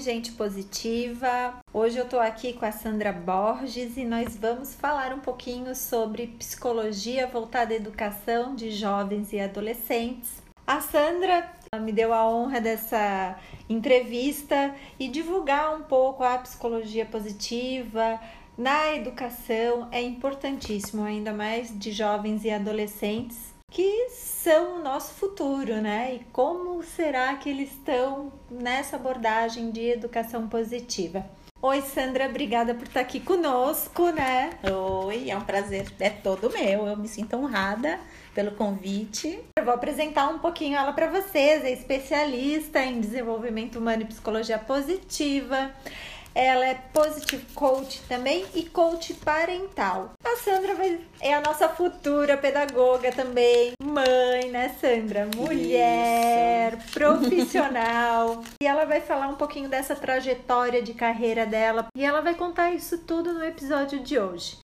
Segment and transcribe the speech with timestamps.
[0.00, 1.60] Oi, gente positiva!
[1.74, 6.28] Hoje eu tô aqui com a Sandra Borges e nós vamos falar um pouquinho sobre
[6.38, 10.42] psicologia voltada à educação de jovens e adolescentes.
[10.66, 11.52] A Sandra
[11.82, 13.38] me deu a honra dessa
[13.68, 18.18] entrevista e divulgar um pouco a psicologia positiva
[18.56, 25.76] na educação é importantíssimo, ainda mais de jovens e adolescentes que são o nosso futuro,
[25.80, 26.16] né?
[26.16, 31.24] E como será que eles estão nessa abordagem de educação positiva?
[31.62, 34.50] Oi, Sandra, obrigada por estar aqui conosco, né?
[35.04, 36.86] Oi, é um prazer, é todo meu.
[36.86, 38.00] Eu me sinto honrada
[38.34, 39.38] pelo convite.
[39.58, 41.62] Eu vou apresentar um pouquinho ela para vocês.
[41.62, 45.70] É especialista em desenvolvimento humano e psicologia positiva.
[46.34, 50.12] Ela é positive coach também e coach parental.
[50.24, 55.28] A Sandra vai, é a nossa futura pedagoga também, mãe, né, Sandra?
[55.34, 56.92] Mulher, Isso.
[56.92, 58.42] profissional.
[58.62, 62.72] e ela vai falar um pouquinho dessa trajetória de carreira dela e ela vai contar
[62.72, 64.58] isso tudo no episódio de hoje.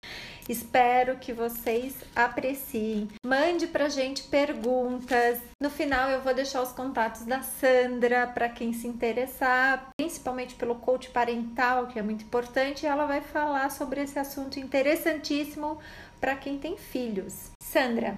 [0.48, 3.08] Espero que vocês apreciem.
[3.24, 5.40] Mande pra gente perguntas.
[5.60, 10.76] No final eu vou deixar os contatos da Sandra para quem se interessar, principalmente pelo
[10.76, 15.78] coach parental, que é muito importante, ela vai falar sobre esse assunto interessantíssimo
[16.20, 17.50] para quem tem filhos.
[17.60, 18.16] Sandra,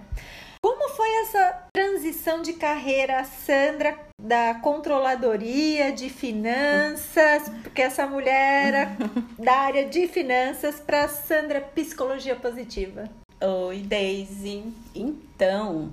[0.61, 8.97] como foi essa transição de carreira, Sandra, da controladoria de finanças, porque essa mulher era
[9.39, 13.09] da área de finanças, para Sandra Psicologia Positiva?
[13.41, 14.65] Oi, Daisy.
[14.95, 15.93] Então,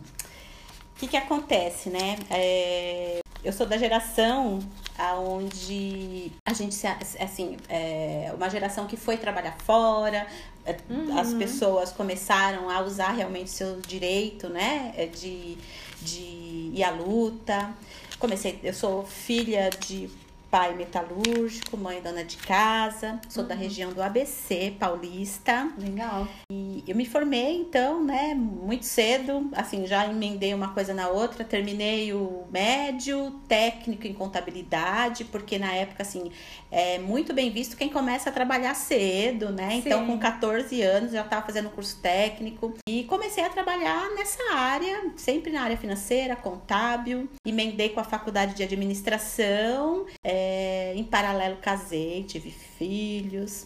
[0.95, 2.17] o que, que acontece, né?
[2.31, 4.59] É, eu sou da geração
[4.97, 6.75] aonde a gente
[7.19, 10.25] assim é uma geração que foi trabalhar fora
[10.65, 11.17] é, uhum.
[11.17, 15.57] as pessoas começaram a usar realmente seu direito né é, de,
[16.01, 17.73] de ir à luta
[18.17, 20.09] comecei eu sou filha de
[20.55, 23.49] pai metalúrgico, mãe dona de casa, sou uhum.
[23.49, 25.69] da região do ABC paulista.
[25.77, 26.25] Legal.
[26.49, 31.43] E eu me formei então, né, muito cedo, assim, já emendei uma coisa na outra,
[31.43, 36.31] terminei o médio, técnico em contabilidade, porque na época assim,
[36.72, 39.81] é muito bem visto quem começa a trabalhar cedo, né?
[39.85, 40.07] Então, Sim.
[40.07, 45.51] com 14 anos já estava fazendo curso técnico e comecei a trabalhar nessa área, sempre
[45.51, 50.05] na área financeira, contábil, emendei com a faculdade de administração.
[50.23, 53.66] É, é, em paralelo, casei, tive filhos.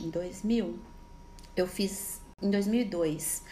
[0.00, 0.78] Em 2000,
[1.54, 2.22] eu fiz.
[2.42, 3.42] Em 2002,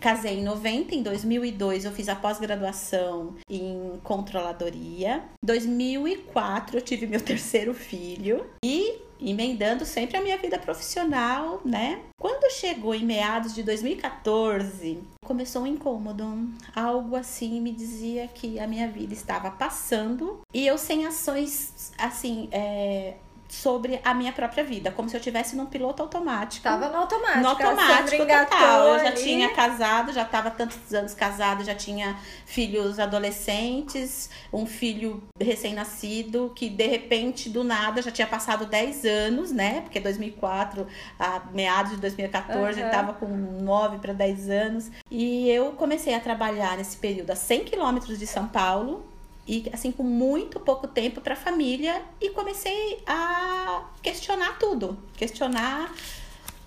[0.00, 5.24] casei em 90, em 2002 eu fiz a pós-graduação em controladoria.
[5.42, 12.00] Em 2004 eu tive meu terceiro filho e emendando sempre a minha vida profissional, né?
[12.18, 16.48] Quando chegou em meados de 2014, começou um incômodo.
[16.74, 22.48] Algo assim me dizia que a minha vida estava passando e eu sem ações, assim,
[22.50, 23.14] é,
[23.50, 26.62] sobre a minha própria vida, como se eu estivesse num piloto automático.
[26.62, 27.40] Tava no automático.
[27.40, 28.88] No automático total.
[28.88, 32.16] Eu já tinha casado, já tava tantos anos casado, já tinha
[32.46, 39.50] filhos adolescentes, um filho recém-nascido que de repente do nada já tinha passado 10 anos,
[39.50, 39.80] né?
[39.80, 40.86] Porque 2004,
[41.18, 42.86] a meados de 2014, uhum.
[42.86, 44.90] ele tava com 9 para 10 anos.
[45.10, 49.09] E eu comecei a trabalhar nesse período a 100 quilômetros de São Paulo,
[49.46, 55.92] e assim com muito pouco tempo para a família e comecei a questionar tudo, questionar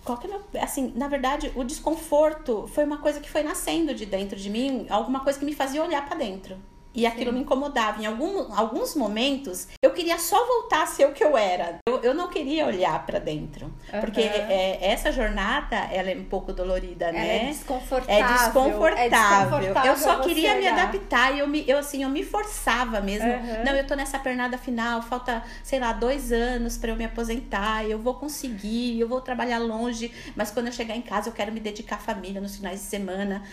[0.04, 3.94] qual que é meu, assim, na verdade, o desconforto foi uma coisa que foi nascendo
[3.94, 6.58] de dentro de mim, alguma coisa que me fazia olhar para dentro.
[6.96, 7.38] E aquilo Sim.
[7.38, 8.02] me incomodava.
[8.02, 11.78] Em algum, alguns momentos, eu queria só voltar a ser o que eu era.
[11.88, 13.66] Eu, eu não queria olhar para dentro.
[13.66, 14.00] Uhum.
[14.00, 17.46] Porque é, essa jornada, ela é um pouco dolorida, ela né?
[17.46, 18.14] É desconfortável.
[18.14, 18.98] É desconfortável.
[18.98, 21.36] É desconfortável eu só queria me adaptar.
[21.36, 23.28] E eu, me, eu, assim, eu me forçava mesmo.
[23.28, 23.64] Uhum.
[23.66, 25.02] Não, eu tô nessa pernada final.
[25.02, 27.86] Falta, sei lá, dois anos para eu me aposentar.
[27.90, 29.00] Eu vou conseguir.
[29.00, 30.12] Eu vou trabalhar longe.
[30.36, 32.86] Mas quando eu chegar em casa, eu quero me dedicar à família nos finais de
[32.86, 33.44] semana.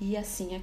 [0.00, 0.62] E assim,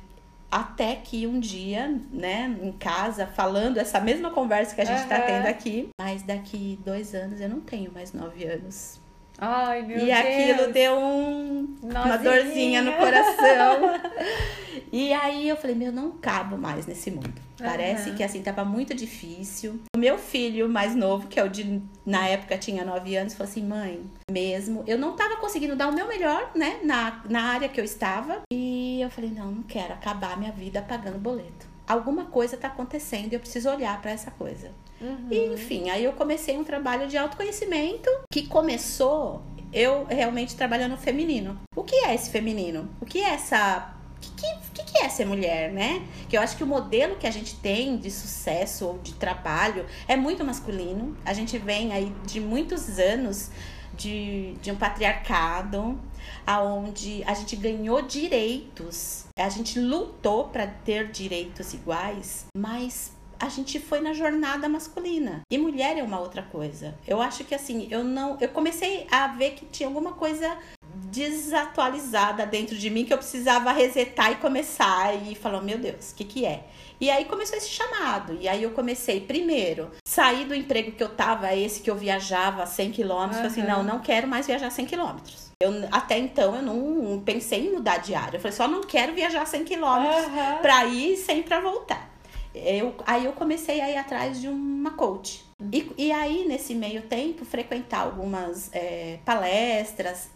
[0.51, 5.09] até que um dia, né, em casa, falando essa mesma conversa que a gente uhum.
[5.09, 8.99] tá tendo aqui, mas daqui dois anos eu não tenho mais nove anos.
[9.37, 10.19] Ai, meu e Deus.
[10.19, 13.99] aquilo deu um, uma dorzinha no coração.
[14.91, 17.45] e aí eu falei, meu, não cabo mais nesse mundo.
[17.57, 18.15] Parece uhum.
[18.15, 19.79] que assim tava muito difícil.
[19.95, 23.49] O meu filho mais novo, que é o de na época tinha nove anos, falou
[23.49, 27.69] assim: mãe, mesmo, eu não tava conseguindo dar o meu melhor, né, na, na área
[27.69, 28.41] que eu estava.
[28.51, 31.65] E eu falei: não, não quero acabar minha vida pagando boleto.
[31.87, 34.71] Alguma coisa tá acontecendo e eu preciso olhar para essa coisa.
[34.99, 35.27] Uhum.
[35.29, 39.43] E, enfim, aí eu comecei um trabalho de autoconhecimento que começou
[39.73, 41.59] eu realmente trabalhando no feminino.
[41.75, 42.89] O que é esse feminino?
[43.01, 46.05] O que é essa que, que, é ser mulher, né?
[46.29, 49.85] Que eu acho que o modelo que a gente tem de sucesso ou de trabalho
[50.07, 51.15] é muito masculino.
[51.25, 53.51] A gente vem aí de muitos anos
[53.95, 55.99] de, de um patriarcado,
[56.45, 63.79] aonde a gente ganhou direitos, a gente lutou para ter direitos iguais, mas a gente
[63.79, 65.41] foi na jornada masculina.
[65.49, 66.95] E mulher é uma outra coisa.
[67.07, 70.57] Eu acho que assim, eu não, eu comecei a ver que tinha alguma coisa
[70.95, 76.15] desatualizada dentro de mim que eu precisava resetar e começar e falar, meu Deus, o
[76.15, 76.65] que que é?
[76.99, 78.37] E aí começou esse chamado.
[78.39, 82.65] E aí eu comecei primeiro, sair do emprego que eu tava, esse que eu viajava
[82.65, 83.47] 100 quilômetros, uhum.
[83.47, 85.51] assim, não, não quero mais viajar 100 quilômetros.
[85.61, 88.37] Eu, até então eu não pensei em mudar de área.
[88.37, 90.57] Eu falei, só não quero viajar 100 quilômetros uhum.
[90.61, 92.14] pra ir sem pra voltar.
[92.55, 95.45] Eu, aí eu comecei a ir atrás de uma coach.
[95.71, 100.29] E, e aí, nesse meio tempo, frequentar algumas é, palestras,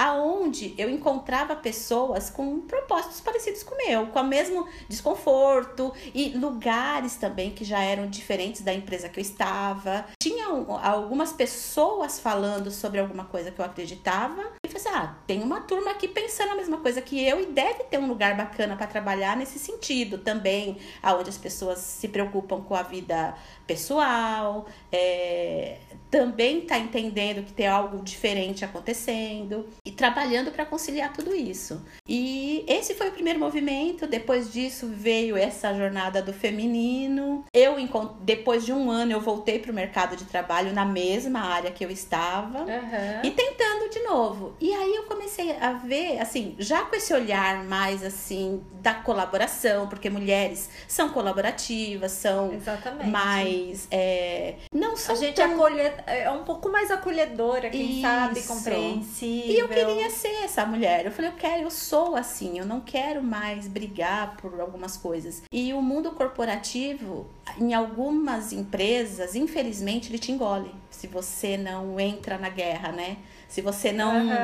[0.00, 6.30] aonde eu encontrava pessoas com propósitos parecidos com o meu, com o mesmo desconforto e
[6.30, 10.06] lugares também que já eram diferentes da empresa que eu estava.
[10.18, 15.42] Tinha algumas pessoas falando sobre alguma coisa que eu acreditava e falei assim, ah, tem
[15.42, 18.76] uma turma aqui pensando a mesma coisa que eu e deve ter um lugar bacana
[18.76, 23.34] para trabalhar nesse sentido também, aonde as pessoas se preocupam com a vida
[23.66, 25.76] pessoal, é,
[26.10, 31.80] também está entendendo que tem algo diferente acontecendo e trabalhando para conciliar tudo isso.
[32.08, 34.06] E esse foi o primeiro movimento.
[34.06, 37.44] Depois disso veio essa jornada do feminino.
[37.54, 37.76] Eu
[38.20, 41.84] depois de um ano eu voltei para o mercado de trabalho na mesma área que
[41.84, 43.20] eu estava uhum.
[43.22, 44.54] e tentando de novo.
[44.60, 49.88] E aí eu comecei a ver assim, já com esse olhar mais assim da colaboração,
[49.88, 53.10] porque mulheres são colaborativas, são Exatamente.
[53.10, 55.52] mais é, não são a gente tão...
[55.52, 58.02] acolhe é um pouco mais acolhedora, quem Isso.
[58.02, 59.50] sabe, compreensível.
[59.50, 61.06] E eu queria ser essa mulher.
[61.06, 65.42] Eu falei, eu quero, eu sou assim, eu não quero mais brigar por algumas coisas.
[65.52, 67.26] E o mundo corporativo,
[67.58, 73.16] em algumas empresas, infelizmente, ele te engole se você não entra na guerra, né?
[73.48, 74.34] Se você não uhum.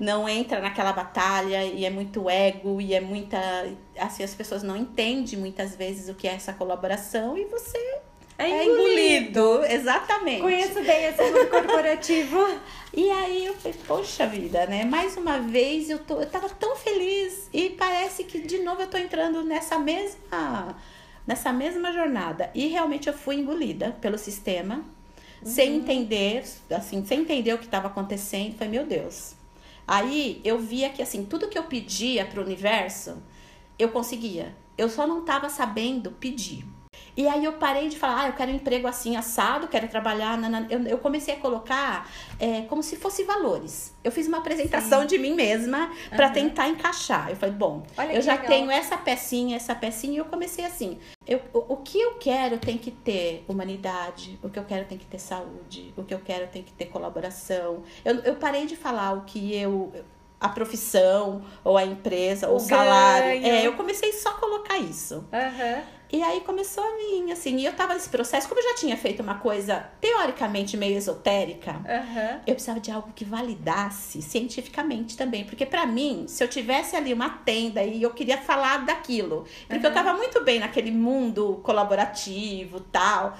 [0.00, 3.38] não entra naquela batalha e é muito ego e é muita
[3.98, 7.95] assim as pessoas não entendem muitas vezes o que é essa colaboração e você
[8.38, 8.88] é engolido.
[8.88, 9.64] é engolido.
[9.66, 10.42] Exatamente.
[10.42, 12.60] Conheço bem esse mundo corporativo.
[12.92, 14.84] e aí eu falei, poxa vida, né?
[14.84, 17.48] Mais uma vez eu, tô, eu tava tão feliz.
[17.52, 20.76] E parece que de novo eu tô entrando nessa mesma,
[21.26, 22.50] nessa mesma jornada.
[22.54, 24.84] E realmente eu fui engolida pelo sistema.
[25.42, 25.50] Uhum.
[25.50, 28.56] Sem entender, assim, sem entender o que estava acontecendo.
[28.56, 29.34] Falei, meu Deus.
[29.86, 33.22] Aí eu via que assim, tudo que eu pedia para o universo,
[33.78, 34.54] eu conseguia.
[34.76, 36.64] Eu só não estava sabendo pedir.
[37.16, 40.38] E aí eu parei de falar, ah, eu quero um emprego assim, assado, quero trabalhar.
[40.68, 43.94] Eu, eu comecei a colocar é, como se fosse valores.
[44.04, 45.06] Eu fiz uma apresentação Sim.
[45.06, 46.32] de mim mesma para uhum.
[46.32, 47.30] tentar encaixar.
[47.30, 48.48] Eu falei, bom, Olha eu já legal.
[48.48, 50.98] tenho essa pecinha, essa pecinha, e eu comecei assim.
[51.26, 54.98] Eu, o, o que eu quero tem que ter humanidade, o que eu quero tem
[54.98, 57.82] que ter saúde, o que eu quero tem que ter colaboração.
[58.04, 59.92] Eu, eu parei de falar o que eu
[60.38, 63.44] a profissão, ou a empresa, ou o salário.
[63.44, 65.24] É, eu comecei só a colocar isso.
[65.32, 65.82] Uhum.
[66.10, 68.96] E aí começou a vir, assim, e eu tava nesse processo, como eu já tinha
[68.96, 72.40] feito uma coisa teoricamente meio esotérica, uhum.
[72.46, 75.44] eu precisava de algo que validasse cientificamente também.
[75.44, 79.84] Porque para mim, se eu tivesse ali uma tenda e eu queria falar daquilo, porque
[79.84, 79.92] uhum.
[79.92, 83.36] eu tava muito bem naquele mundo colaborativo tal.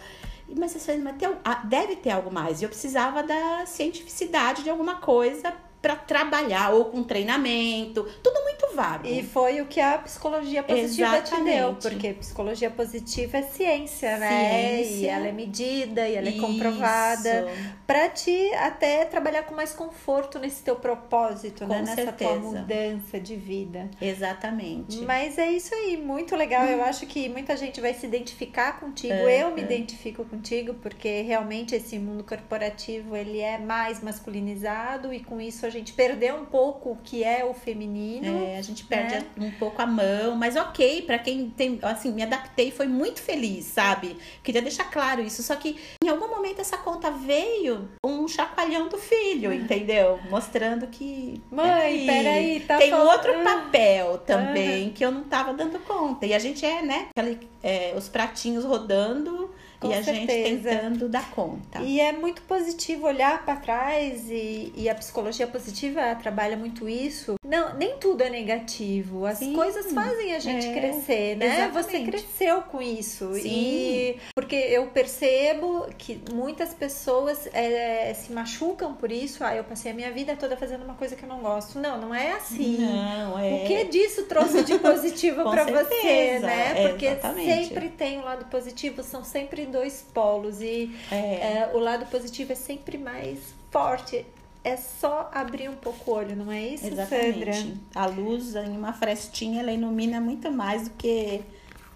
[0.49, 1.28] Mas mas tem,
[1.64, 2.61] deve ter algo mais.
[2.61, 5.52] E eu precisava da cientificidade de alguma coisa
[5.87, 9.07] para trabalhar ou com treinamento, tudo muito vago.
[9.07, 11.31] E foi o que a psicologia positiva Exatamente.
[11.31, 14.83] te deu, porque psicologia positiva é ciência, né?
[14.83, 14.97] Ciência.
[14.97, 16.40] E ela é medida e ela é Isso.
[16.40, 17.47] comprovada
[17.87, 21.83] para te até trabalhar com mais conforto nesse teu propósito, com né?
[21.83, 22.31] Nessa certeza.
[22.33, 23.88] tua mudança de vida.
[24.00, 24.99] Exatamente.
[25.02, 26.64] Mas é isso aí, muito legal.
[26.64, 26.71] Hum.
[26.71, 29.14] Eu acho que muita gente vai se identificar contigo.
[29.14, 35.40] Eu me identifico contigo porque realmente esse mundo corporativo ele é mais masculinizado e com
[35.40, 38.45] isso a gente perdeu um pouco o que é o feminino.
[38.45, 39.26] É, a gente perde né?
[39.38, 43.64] um pouco a mão, mas ok, para quem tem, assim, me adaptei, foi muito feliz,
[43.64, 44.16] sabe?
[44.42, 48.99] Queria deixar claro isso, só que em algum momento essa conta veio um chacoalhão do
[48.99, 50.18] filho, entendeu?
[50.30, 53.09] Mostrando que mãe, peraí, peraí tá tem falando...
[53.09, 56.26] outro papel também que eu não tava dando conta.
[56.26, 60.33] E a gente é, né, aquele, é, os pratinhos rodando Com e a certeza.
[60.33, 61.80] gente tentando dar conta.
[61.80, 67.37] E é muito positivo olhar para trás e, e, a psicologia positiva trabalha muito isso.
[67.45, 69.26] Não, nem tudo é negativo.
[69.26, 71.47] As Sim, coisas fazem a gente é, crescer, né?
[71.47, 71.85] exatamente.
[71.85, 73.35] Você cresceu com isso.
[73.35, 73.49] Sim.
[73.49, 79.45] E porque eu percebo que muitas pessoas é, se machucam por isso.
[79.45, 81.78] Ah, eu passei a minha vida toda fazendo uma coisa que eu não gosto.
[81.78, 82.78] Não, não é assim.
[82.78, 83.54] Não, é.
[83.54, 86.85] O que disso trouxe de positivo para você, né?
[86.85, 87.68] é, Porque exatamente.
[87.68, 91.16] sempre tem o lado positivo, são sempre dois polos e É.
[91.16, 93.38] é, o lado positivo é sempre mais
[93.71, 94.25] forte.
[94.64, 97.02] É só abrir um pouco o olho, não é isso, Sandra?
[97.04, 97.75] Exatamente.
[97.95, 101.40] A luz em uma frestinha ela ilumina muito mais do que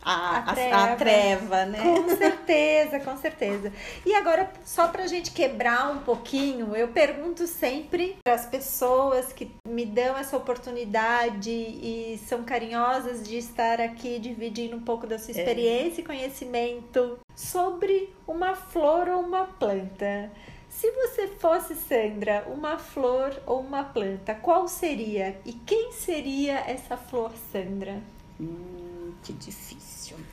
[0.03, 0.97] a, A a- a treva.
[0.97, 1.79] treva, né?
[1.83, 3.73] Com certeza, com certeza.
[4.07, 9.51] E agora, só pra gente quebrar um pouquinho, eu pergunto sempre para as pessoas que
[9.69, 15.33] me dão essa oportunidade e são carinhosas de estar aqui dividindo um pouco da sua
[15.33, 20.31] experiência e conhecimento sobre uma flor ou uma planta.
[20.69, 25.37] Se você fosse, Sandra, uma flor ou uma planta, qual seria?
[25.45, 27.99] E quem seria essa flor, Sandra?
[28.41, 29.90] Hum, que difícil.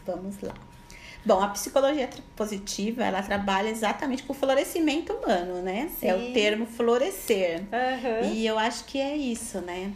[0.07, 0.53] Vamos lá.
[1.25, 5.91] Bom, a psicologia positiva, ela trabalha exatamente com o florescimento humano, né?
[6.01, 6.31] É Sim.
[6.31, 7.63] o termo florescer.
[7.73, 8.31] Aham.
[8.31, 9.91] E eu acho que é isso, né?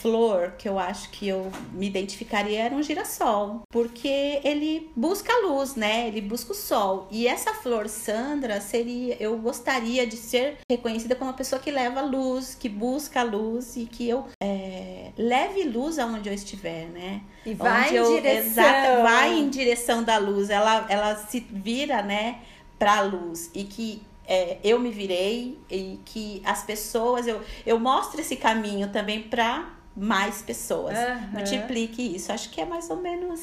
[0.00, 5.46] Flor que eu acho que eu me identificaria era um girassol, porque ele busca a
[5.48, 6.06] luz, né?
[6.06, 7.08] Ele busca o sol.
[7.10, 12.00] E essa flor Sandra seria, eu gostaria de ser reconhecida como uma pessoa que leva
[12.02, 17.22] luz, que busca a luz e que eu é, leve luz aonde eu estiver, né?
[17.44, 18.46] E vai em direção.
[18.46, 20.48] exata- vai em direção da luz.
[20.50, 22.38] Ela, ela se vira, né,
[22.78, 23.50] pra luz.
[23.54, 28.92] E que é, eu me virei e que as pessoas, eu, eu mostro esse caminho
[28.92, 30.96] também pra mais pessoas.
[30.96, 31.30] Aham.
[31.32, 32.32] Multiplique isso.
[32.32, 33.40] Acho que é mais ou menos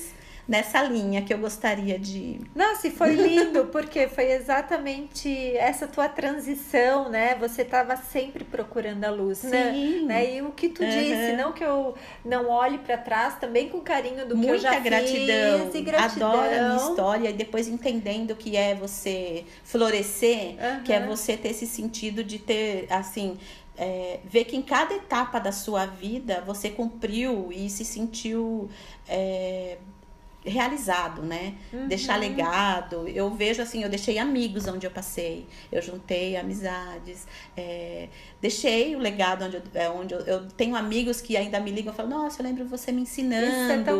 [0.47, 2.39] nessa linha que eu gostaria de.
[2.53, 7.35] Nossa, e foi lindo, porque foi exatamente essa tua transição, né?
[7.39, 9.73] Você estava sempre procurando a luz, né?
[9.73, 10.05] Sim.
[10.05, 10.35] né?
[10.35, 10.89] E o que tu Uhum.
[10.89, 14.73] disse, não que eu não olhe para trás, também com carinho do que eu já
[14.73, 15.65] Muita gratidão.
[15.65, 16.29] fiz, e gratidão.
[16.31, 20.83] Adoro a minha história e depois entendendo que é você florescer, Aham.
[20.83, 23.37] que é você ter esse sentido de ter, assim,
[23.77, 28.69] é, ver que em cada etapa da sua vida você cumpriu e se sentiu
[29.07, 29.77] é,
[30.45, 31.55] realizado, né?
[31.73, 31.87] Uhum.
[31.87, 33.07] Deixar legado.
[33.07, 37.27] Eu vejo assim, eu deixei amigos onde eu passei, eu juntei amizades,
[37.57, 41.71] é, deixei o legado onde, eu, é, onde eu, eu tenho amigos que ainda me
[41.71, 43.45] ligam e falam, nossa, eu lembro você me ensinando.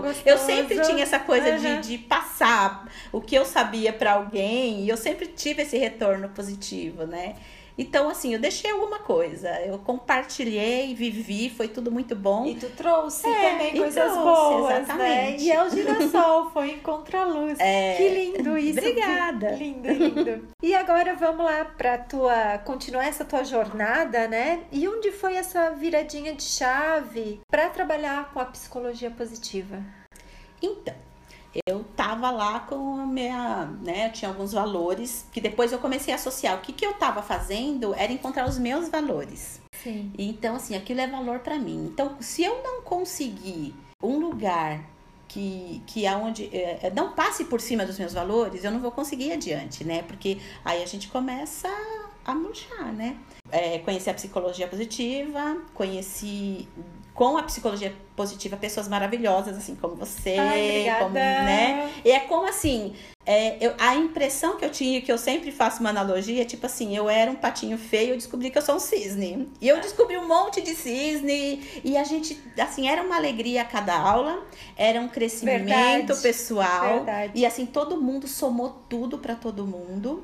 [0.06, 1.82] É eu sempre tinha essa coisa Uhum.
[1.82, 6.30] de, de passar o que eu sabia para alguém e eu sempre tive esse retorno
[6.30, 7.36] positivo, né?
[7.78, 12.46] Então, assim, eu deixei alguma coisa, eu compartilhei, vivi, foi tudo muito bom.
[12.46, 14.80] E tu trouxe É, também coisas trouxe, boas, né?
[14.82, 15.44] exatamente.
[15.44, 17.60] E é o girassol, foi em contra-luz.
[17.60, 18.80] É, Que lindo isso.
[18.80, 19.48] obrigada.
[19.50, 20.48] que Lindo, lindo.
[20.64, 24.64] e agora vamos lá para tua continuar essa tua jornada, né?
[24.72, 29.82] E onde foi essa viradinha de chave para trabalhar com a psicologia positiva?
[30.62, 30.96] Então,
[31.66, 36.14] eu tava lá com a minha, né, eu tinha alguns valores que depois eu comecei
[36.14, 36.58] a associar.
[36.58, 39.62] O que que eu tava fazendo era encontrar os meus valores.
[39.84, 40.12] Sim.
[40.18, 41.90] Então, assim, aquilo é valor para mim.
[41.92, 44.84] Então, se eu não conseguir um lugar
[45.28, 49.28] que, que aonde é, não passe por cima dos meus valores, eu não vou conseguir
[49.28, 50.02] ir adiante, né?
[50.04, 51.70] Porque aí a gente começa
[52.24, 53.18] a murchar, né?
[53.52, 56.68] É, conheci a psicologia positiva, conheci
[57.16, 61.90] com a psicologia positiva pessoas maravilhosas, assim como você, Ai, como, né?
[62.04, 62.94] E é como assim,
[63.26, 66.66] é, eu, a impressão que eu tinha, que eu sempre faço uma analogia, é tipo
[66.66, 69.50] assim, eu era um patinho feio, eu descobri que eu sou um cisne.
[69.60, 73.66] E eu descobri um monte de cisne, e a gente, assim, era uma alegria a
[73.66, 74.46] cada aula,
[74.78, 76.22] era um crescimento Verdade.
[76.22, 76.98] pessoal.
[76.98, 77.32] Verdade.
[77.34, 80.24] E assim, todo mundo somou tudo para todo mundo.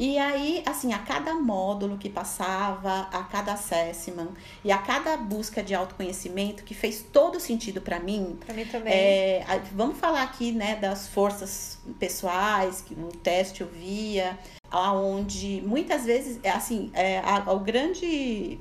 [0.00, 4.28] E aí, assim, a cada módulo que passava, a cada assessment
[4.64, 8.92] e a cada busca de autoconhecimento que fez todo sentido para mim, Para mim também.
[8.94, 14.38] é, a- vamos falar aqui, né, das forças pessoais, que o teste eu via,
[14.70, 18.60] aonde muitas vezes, é, assim, é, a, o grande,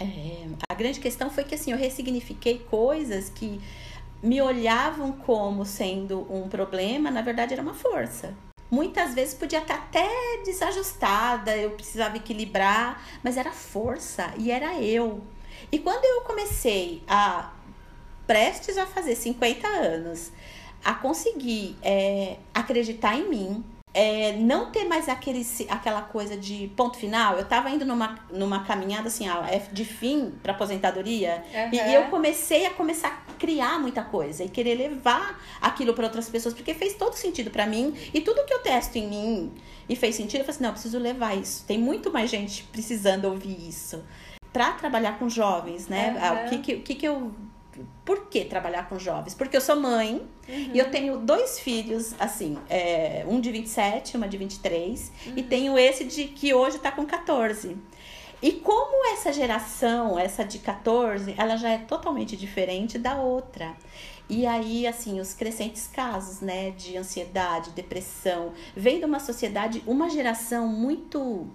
[0.00, 3.60] é, a grande questão foi que, assim, eu ressignifiquei coisas que
[4.22, 8.34] me olhavam como sendo um problema, na verdade era uma força.
[8.70, 10.08] Muitas vezes podia estar até
[10.44, 15.22] desajustada, eu precisava equilibrar, mas era força e era eu.
[15.70, 17.52] E quando eu comecei a
[18.26, 20.32] prestes a fazer 50 anos,
[20.84, 23.64] a conseguir é, acreditar em mim,
[23.96, 27.38] é, não ter mais aquele, aquela coisa de ponto final.
[27.38, 29.24] Eu tava indo numa, numa caminhada assim,
[29.72, 31.70] de fim para aposentadoria, uhum.
[31.72, 36.04] e, e eu comecei a começar a criar muita coisa e querer levar aquilo para
[36.04, 39.52] outras pessoas, porque fez todo sentido para mim e tudo que eu testo em mim
[39.88, 41.64] e fez sentido, eu falei assim, não, eu preciso levar isso.
[41.66, 44.04] Tem muito mais gente precisando ouvir isso.
[44.52, 46.10] Para trabalhar com jovens, né?
[46.10, 46.46] Uhum.
[46.46, 47.32] O que, que, que, que eu
[48.04, 49.34] por que trabalhar com jovens?
[49.34, 50.70] Porque eu sou mãe uhum.
[50.74, 55.32] e eu tenho dois filhos, assim, é, um de 27, uma de 23, uhum.
[55.36, 57.76] e tenho esse de que hoje está com 14.
[58.42, 63.74] E como essa geração, essa de 14, ela já é totalmente diferente da outra.
[64.28, 70.10] E aí, assim, os crescentes casos, né, de ansiedade, depressão, vem de uma sociedade, uma
[70.10, 71.46] geração muito.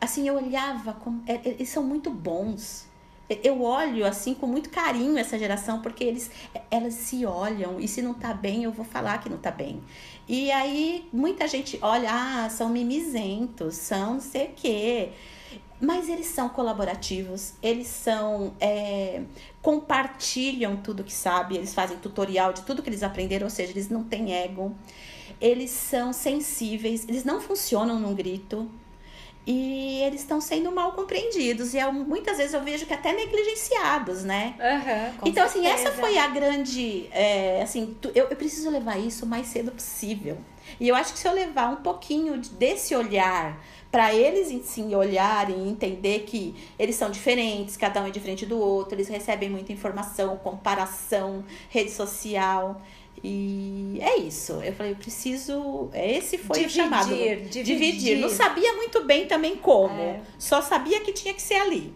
[0.00, 2.91] Assim, eu olhava, como, é, eles são muito bons
[3.42, 6.30] eu olho assim com muito carinho essa geração porque eles
[6.70, 9.80] elas se olham e se não tá bem eu vou falar que não tá bem.
[10.28, 15.10] E aí muita gente olha ah são mimizentos são não sei o quê.
[15.80, 19.22] Mas eles são colaborativos eles são é,
[19.60, 23.88] compartilham tudo que sabe eles fazem tutorial de tudo que eles aprenderam ou seja eles
[23.88, 24.74] não têm ego.
[25.40, 28.70] Eles são sensíveis eles não funcionam num grito
[29.46, 34.22] e eles estão sendo mal compreendidos e é, muitas vezes eu vejo que até negligenciados,
[34.22, 34.54] né?
[34.58, 35.74] Uhum, então, certeza.
[35.74, 37.08] assim, essa foi a grande.
[37.10, 40.38] É, assim, eu, eu preciso levar isso o mais cedo possível.
[40.78, 45.66] E eu acho que se eu levar um pouquinho desse olhar para eles sim olharem
[45.66, 49.72] e entender que eles são diferentes, cada um é diferente do outro, eles recebem muita
[49.72, 52.80] informação, comparação, rede social.
[53.24, 54.54] E é isso.
[54.54, 55.88] Eu falei, eu preciso.
[55.94, 57.08] Esse foi dividir, o chamado.
[57.08, 57.62] Dividir.
[57.64, 58.18] dividir.
[58.18, 60.00] Não sabia muito bem também como.
[60.00, 60.20] É.
[60.38, 61.94] Só sabia que tinha que ser ali.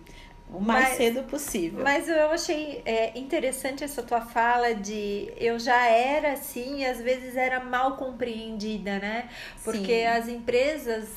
[0.48, 1.82] O mais mas, cedo possível.
[1.82, 7.00] Mas eu achei é, interessante essa tua fala de eu já era assim e às
[7.00, 9.28] vezes era mal compreendida, né?
[9.64, 10.06] Porque Sim.
[10.06, 11.08] as empresas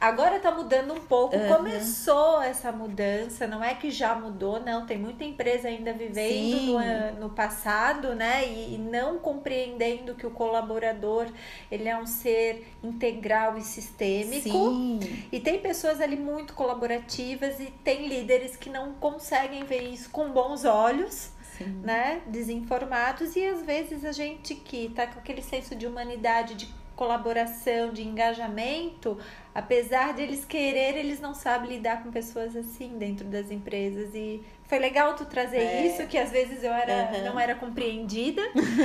[0.00, 1.36] Agora tá mudando um pouco.
[1.36, 1.56] Uhum.
[1.56, 4.86] Começou essa mudança, não é que já mudou, não.
[4.86, 8.46] Tem muita empresa ainda vivendo no, no, passado, né?
[8.46, 11.26] E, e, não compreendendo que o colaborador
[11.68, 14.48] ele é um ser integral e sistêmico.
[14.48, 15.00] Sim.
[15.32, 20.30] E tem pessoas ali muito colaborativas e tem líderes que não conseguem ver isso com
[20.30, 21.32] bons olhos.
[21.56, 21.80] Sim.
[21.82, 26.68] né, desinformados e às vezes a gente que tá com aquele senso de humanidade, de
[26.98, 29.16] colaboração, de engajamento,
[29.54, 34.42] apesar de eles querer, eles não sabem lidar com pessoas assim dentro das empresas e
[34.64, 35.86] foi legal tu trazer é.
[35.86, 37.24] isso que às vezes eu era uhum.
[37.26, 38.42] não era compreendida.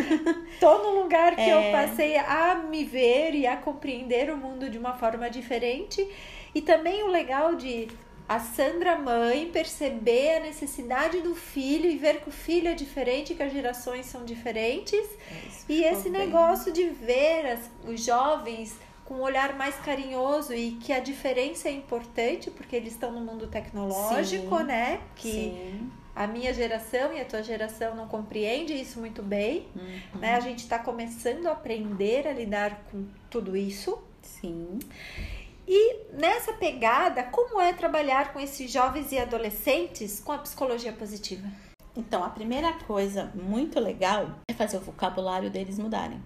[0.62, 1.54] Tô no lugar que é.
[1.54, 6.08] eu passei a me ver e a compreender o mundo de uma forma diferente.
[6.56, 7.88] E também o legal de
[8.28, 13.36] a Sandra mãe perceber a necessidade do filho e ver que o filho é diferente,
[13.36, 15.06] que as gerações são diferentes.
[15.30, 16.26] É e esse bem.
[16.26, 21.68] negócio de ver as, os jovens com um olhar mais carinhoso e que a diferença
[21.68, 25.02] é importante porque eles estão no mundo tecnológico, sim, né?
[25.16, 25.92] Que sim.
[26.16, 30.20] a minha geração e a tua geração não compreende isso muito bem, uhum.
[30.20, 30.36] né?
[30.36, 34.02] A gente está começando a aprender a lidar com tudo isso.
[34.22, 34.80] Sim.
[35.68, 41.48] E nessa pegada, como é trabalhar com esses jovens e adolescentes com a psicologia positiva?
[41.96, 46.22] Então, a primeira coisa muito legal é fazer o vocabulário deles mudarem.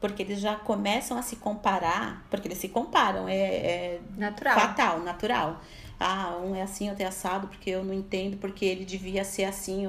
[0.00, 4.58] Porque eles já começam a se comparar, porque eles se comparam, é, é natural.
[4.58, 5.60] fatal, natural.
[5.98, 9.44] Ah, um é assim, outro é assado, porque eu não entendo, porque ele devia ser
[9.44, 9.84] assim.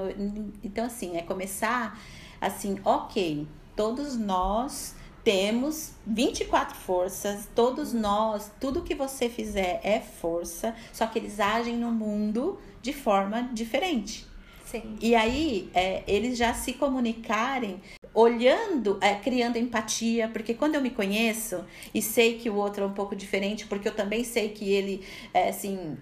[0.62, 1.98] Então, assim, é começar
[2.42, 10.76] assim, ok, todos nós temos 24 forças, todos nós, tudo que você fizer é força,
[10.92, 14.26] só que eles agem no mundo de forma diferente.
[14.66, 14.98] Sim.
[15.02, 17.82] E aí, é, eles já se comunicarem
[18.14, 22.88] olhando, é, criando empatia, porque quando eu me conheço e sei que o outro é
[22.88, 25.98] um pouco diferente, porque eu também sei que ele, é, assim,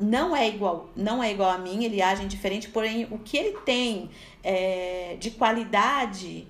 [0.00, 3.56] não é igual, não é igual a mim, ele age diferente, porém o que ele
[3.64, 4.10] tem
[4.42, 6.46] é, de qualidade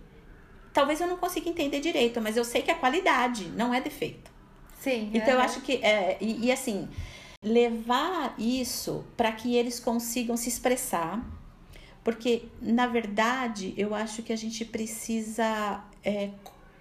[0.78, 4.30] talvez eu não consiga entender direito, mas eu sei que a qualidade não é defeito.
[4.80, 5.10] Sim.
[5.12, 5.34] Então é.
[5.34, 6.88] eu acho que é, e, e assim
[7.42, 11.20] levar isso para que eles consigam se expressar,
[12.04, 16.30] porque na verdade eu acho que a gente precisa é,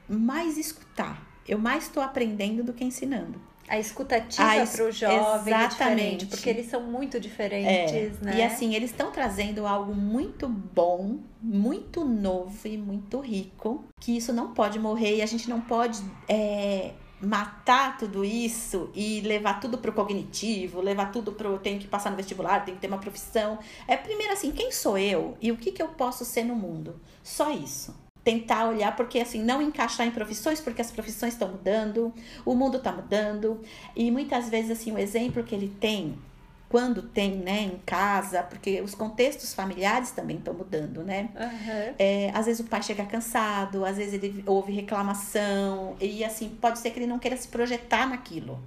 [0.07, 1.25] mais escutar.
[1.47, 3.41] Eu mais estou aprendendo do que ensinando.
[3.67, 8.25] A escutativa para o jovem é diferente, porque eles são muito diferentes, é.
[8.25, 8.37] né?
[8.37, 14.31] E assim, eles estão trazendo algo muito bom, muito novo e muito rico, que isso
[14.31, 19.77] não pode morrer e a gente não pode é, matar tudo isso e levar tudo
[19.77, 23.59] pro cognitivo, levar tudo pro tenho que passar no vestibular, tenho que ter uma profissão.
[23.87, 26.99] É primeiro assim, quem sou eu e o que, que eu posso ser no mundo?
[27.23, 28.06] Só isso.
[28.27, 32.13] Tentar olhar, porque assim, não encaixar em profissões, porque as profissões estão mudando,
[32.43, 33.61] o mundo está mudando,
[33.95, 36.19] e muitas vezes, assim, o exemplo que ele tem,
[36.67, 41.29] quando tem, né, em casa, porque os contextos familiares também estão mudando, né?
[41.39, 41.93] Uhum.
[41.97, 46.79] É, às vezes o pai chega cansado, às vezes ele ouve reclamação, e assim, pode
[46.79, 48.59] ser que ele não queira se projetar naquilo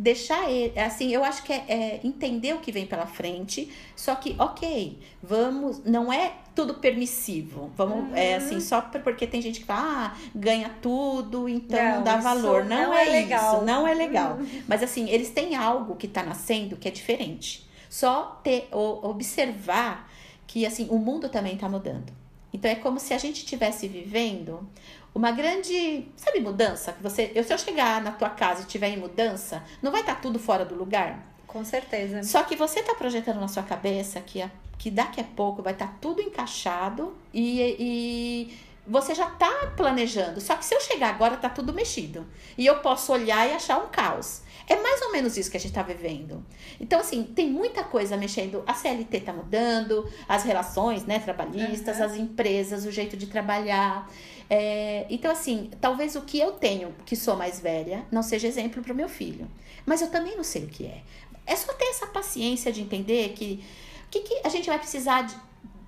[0.00, 4.14] deixar ele, assim, eu acho que é, é, entender o que vem pela frente, só
[4.14, 8.16] que, ok, vamos, não é tudo permissivo, vamos, é, uhum.
[8.16, 12.16] é assim, só porque tem gente que fala, ah, ganha tudo, então não, não dá
[12.18, 13.56] valor, não, não é, é legal.
[13.56, 14.62] isso, não é legal, uhum.
[14.68, 20.10] mas assim, eles têm algo que tá nascendo que é diferente, só ter, observar
[20.46, 22.12] que, assim, o mundo também tá mudando,
[22.52, 24.68] então é como se a gente estivesse vivendo
[25.14, 28.90] uma grande, sabe, mudança que você, eu se eu chegar na tua casa e tiver
[28.90, 31.26] em mudança, não vai estar tá tudo fora do lugar?
[31.46, 32.22] Com certeza.
[32.22, 35.74] Só que você tá projetando na sua cabeça que, a, que daqui a pouco vai
[35.74, 40.40] estar tá tudo encaixado e, e você já tá planejando.
[40.40, 42.26] Só que se eu chegar agora, tá tudo mexido.
[42.56, 44.40] E eu posso olhar e achar um caos.
[44.66, 46.42] É mais ou menos isso que a gente tá vivendo.
[46.80, 48.64] Então, assim, tem muita coisa mexendo.
[48.66, 52.04] A CLT tá mudando, as relações, né, trabalhistas, uhum.
[52.06, 54.10] as empresas, o jeito de trabalhar.
[54.48, 58.82] É, então, assim, talvez o que eu tenho, que sou mais velha, não seja exemplo
[58.82, 59.46] para o meu filho.
[59.84, 61.02] Mas eu também não sei o que é.
[61.46, 63.62] É só ter essa paciência de entender que
[64.10, 65.34] que, que a gente vai precisar de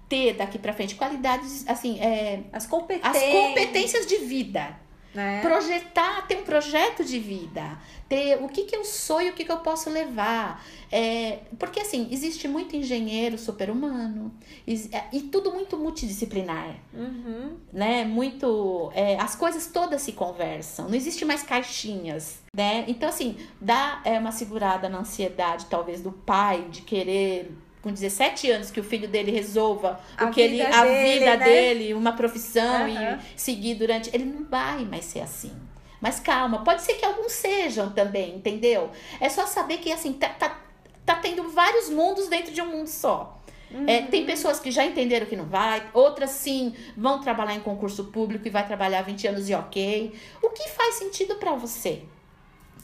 [0.08, 4.76] ter daqui para frente qualidades, assim, é, as competências, as competências de vida.
[5.14, 5.40] É.
[5.40, 9.44] Projetar, ter um projeto de vida, ter o que, que eu sou e o que,
[9.44, 10.64] que eu posso levar.
[10.90, 14.34] É, porque assim, existe muito engenheiro super-humano
[14.66, 16.76] é, e tudo muito multidisciplinar.
[16.94, 17.58] Uhum.
[17.70, 18.04] Né?
[18.04, 18.90] Muito.
[18.94, 22.42] É, as coisas todas se conversam, não existe mais caixinhas.
[22.54, 22.84] Né?
[22.88, 27.50] Então, assim, dá é, uma segurada na ansiedade, talvez, do pai de querer
[27.82, 31.36] com 17 anos que o filho dele resolva a o que ele a dele, vida
[31.36, 31.44] né?
[31.44, 33.16] dele, uma profissão uhum.
[33.16, 35.52] e seguir durante, ele não vai mais ser assim.
[36.00, 38.90] Mas calma, pode ser que alguns sejam também, entendeu?
[39.20, 40.60] É só saber que assim tá, tá,
[41.04, 43.40] tá tendo vários mundos dentro de um mundo só.
[43.70, 43.88] Uhum.
[43.88, 48.04] É, tem pessoas que já entenderam que não vai, outras sim vão trabalhar em concurso
[48.06, 50.12] público e vai trabalhar 20 anos e ok.
[50.42, 52.02] O que faz sentido para você?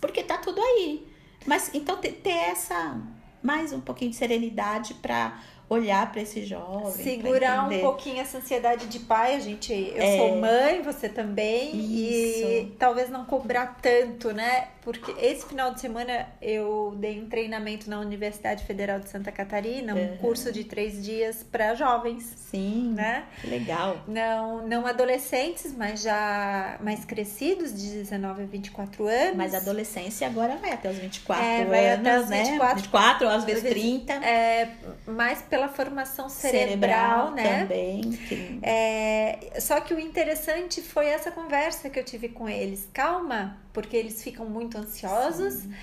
[0.00, 1.06] Porque tá tudo aí.
[1.46, 3.00] Mas então ter, ter essa
[3.42, 6.92] mais um pouquinho de serenidade para olhar para esse jovem.
[6.92, 11.76] Segurar um pouquinho essa ansiedade de pai, a gente, eu é, sou mãe, você também,
[11.76, 12.46] isso.
[12.46, 14.68] e talvez não cobrar tanto, né?
[14.80, 19.94] Porque esse final de semana eu dei um treinamento na Universidade Federal de Santa Catarina,
[19.94, 20.16] um uhum.
[20.16, 22.24] curso de três dias para jovens.
[22.50, 23.24] Sim, né?
[23.44, 23.98] legal.
[24.08, 29.36] Não, não adolescentes, mas já mais crescidos, de 19 a 24 anos.
[29.36, 32.74] Mas a adolescência agora vai até os 24 é, anos, vai até os 24, né?
[32.76, 34.12] 24, às vezes 30.
[34.14, 34.70] É,
[35.06, 37.62] mais pela formação cerebral, cerebral né?
[37.62, 38.12] Também.
[38.12, 38.60] Sim.
[38.62, 42.88] É, só que o interessante foi essa conversa que eu tive com eles.
[42.92, 45.54] Calma, porque eles ficam muito ansiosos.
[45.54, 45.74] Sim.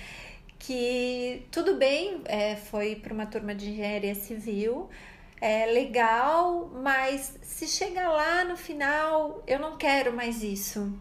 [0.58, 4.88] Que tudo bem, é, foi para uma turma de engenharia civil,
[5.40, 10.98] é legal, mas se chegar lá no final, eu não quero mais isso.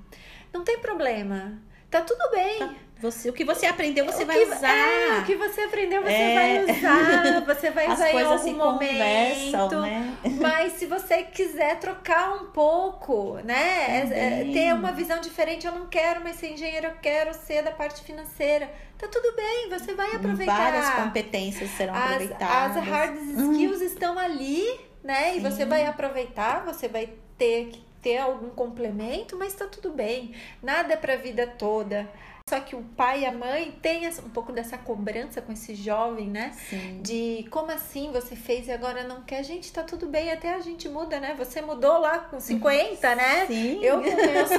[0.54, 1.62] Não tem problema.
[1.90, 2.60] Tá tudo bem.
[2.60, 4.70] Tá você, o que você aprendeu, você o vai usar.
[4.70, 6.36] É, o que você aprendeu, você é.
[6.36, 7.46] vai usar.
[7.46, 9.82] Você vai usar em algum momento.
[9.82, 10.18] Né?
[10.40, 14.08] Mas se você quiser trocar um pouco, né?
[14.12, 17.64] É, é, ter uma visão diferente, eu não quero mais ser engenheiro, eu quero ser
[17.64, 18.72] da parte financeira.
[18.98, 20.56] Tá tudo bem, você vai aproveitar.
[20.56, 22.78] Várias competências serão as, aproveitadas.
[22.78, 23.88] As hard skills uhum.
[23.88, 24.66] estão ali,
[25.04, 25.34] né?
[25.34, 25.38] Sim.
[25.38, 30.34] E você vai aproveitar, você vai ter que ter algum complemento, mas tá tudo bem.
[30.62, 32.08] Nada é pra vida toda.
[32.48, 36.28] Só que o pai e a mãe têm um pouco dessa cobrança com esse jovem,
[36.30, 36.52] né?
[36.70, 37.02] Sim.
[37.02, 39.44] De como assim você fez e agora não quer?
[39.44, 41.34] Gente, tá tudo bem, até a gente muda, né?
[41.40, 43.48] Você mudou lá com 50, né?
[43.48, 43.84] Sim.
[43.84, 44.52] Eu com meus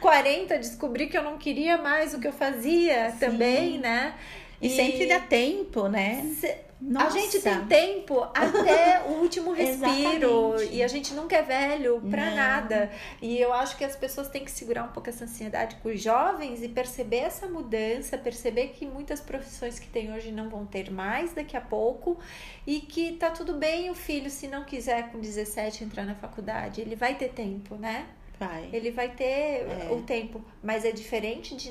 [0.00, 3.18] 40 descobri que eu não queria mais o que eu fazia Sim.
[3.18, 4.14] também, né?
[4.58, 6.22] E, e, sempre dá tempo, né?
[6.40, 6.56] Se...
[6.86, 7.06] Nossa.
[7.06, 12.30] A gente tem tempo até o último respiro e a gente nunca é velho para
[12.34, 12.90] nada.
[13.22, 16.02] E eu acho que as pessoas têm que segurar um pouco essa ansiedade com os
[16.02, 20.90] jovens e perceber essa mudança, perceber que muitas profissões que tem hoje não vão ter
[20.90, 22.18] mais daqui a pouco
[22.66, 26.82] e que tá tudo bem o filho se não quiser com 17 entrar na faculdade,
[26.82, 28.06] ele vai ter tempo, né?
[28.38, 28.68] Vai.
[28.72, 29.88] Ele vai ter é.
[29.90, 31.70] o tempo, mas é diferente de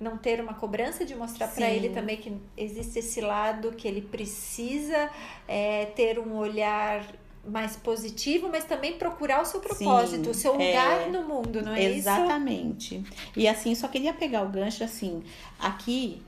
[0.00, 4.00] não ter uma cobrança de mostrar para ele também que existe esse lado que ele
[4.00, 5.10] precisa
[5.46, 7.04] é, ter um olhar
[7.44, 11.62] mais positivo, mas também procurar o seu propósito, Sim, o seu lugar é, no mundo,
[11.62, 12.96] não é exatamente.
[12.96, 13.04] isso?
[13.04, 13.32] Exatamente.
[13.36, 15.22] E assim, só queria pegar o gancho assim,
[15.58, 16.22] aqui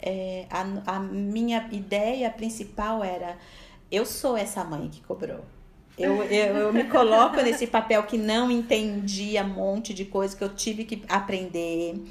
[0.00, 3.36] é, a, a minha ideia principal era
[3.90, 5.44] eu sou essa mãe que cobrou.
[5.98, 10.44] Eu, eu, eu me coloco nesse papel que não entendia um monte de coisa que
[10.44, 12.02] eu tive que aprender.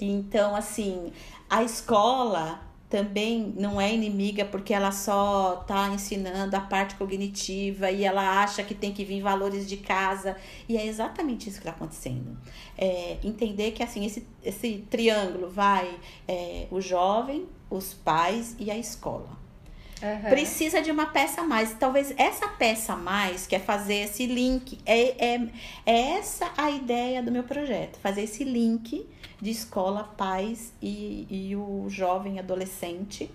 [0.00, 1.12] Então, assim,
[1.48, 8.04] a escola também não é inimiga porque ela só está ensinando a parte cognitiva e
[8.04, 10.36] ela acha que tem que vir valores de casa.
[10.68, 12.38] E é exatamente isso que está acontecendo.
[12.78, 18.78] É, entender que assim esse, esse triângulo vai é, o jovem, os pais e a
[18.78, 19.43] escola.
[20.02, 20.30] Uhum.
[20.30, 21.74] Precisa de uma peça a mais.
[21.74, 25.48] Talvez essa peça a mais, que é fazer esse link, é, é,
[25.86, 27.98] é essa a ideia do meu projeto.
[28.00, 29.06] Fazer esse link
[29.40, 33.30] de escola, pais e, e o jovem adolescente.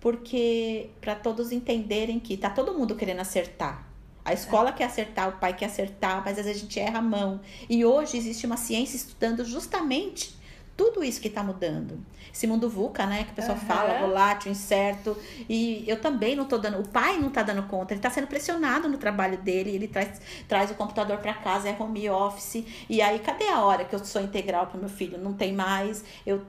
[0.00, 3.86] Porque para todos entenderem que tá todo mundo querendo acertar.
[4.24, 4.72] A escola é.
[4.72, 7.40] quer acertar, o pai quer acertar, mas às vezes a gente erra a mão.
[7.68, 10.36] E hoje existe uma ciência estudando justamente
[10.76, 11.98] tudo isso que está mudando.
[12.32, 13.24] Esse mundo VUCA, né?
[13.24, 13.64] Que o pessoal uhum.
[13.64, 15.16] fala, volátil, incerto.
[15.48, 16.78] E eu também não tô dando.
[16.80, 20.20] O pai não tá dando conta, ele tá sendo pressionado no trabalho dele, ele traz,
[20.46, 22.64] traz o computador para casa, é home office.
[22.90, 25.18] E aí, cadê a hora que eu sou integral para meu filho?
[25.18, 26.04] Não tem mais.
[26.26, 26.42] Eu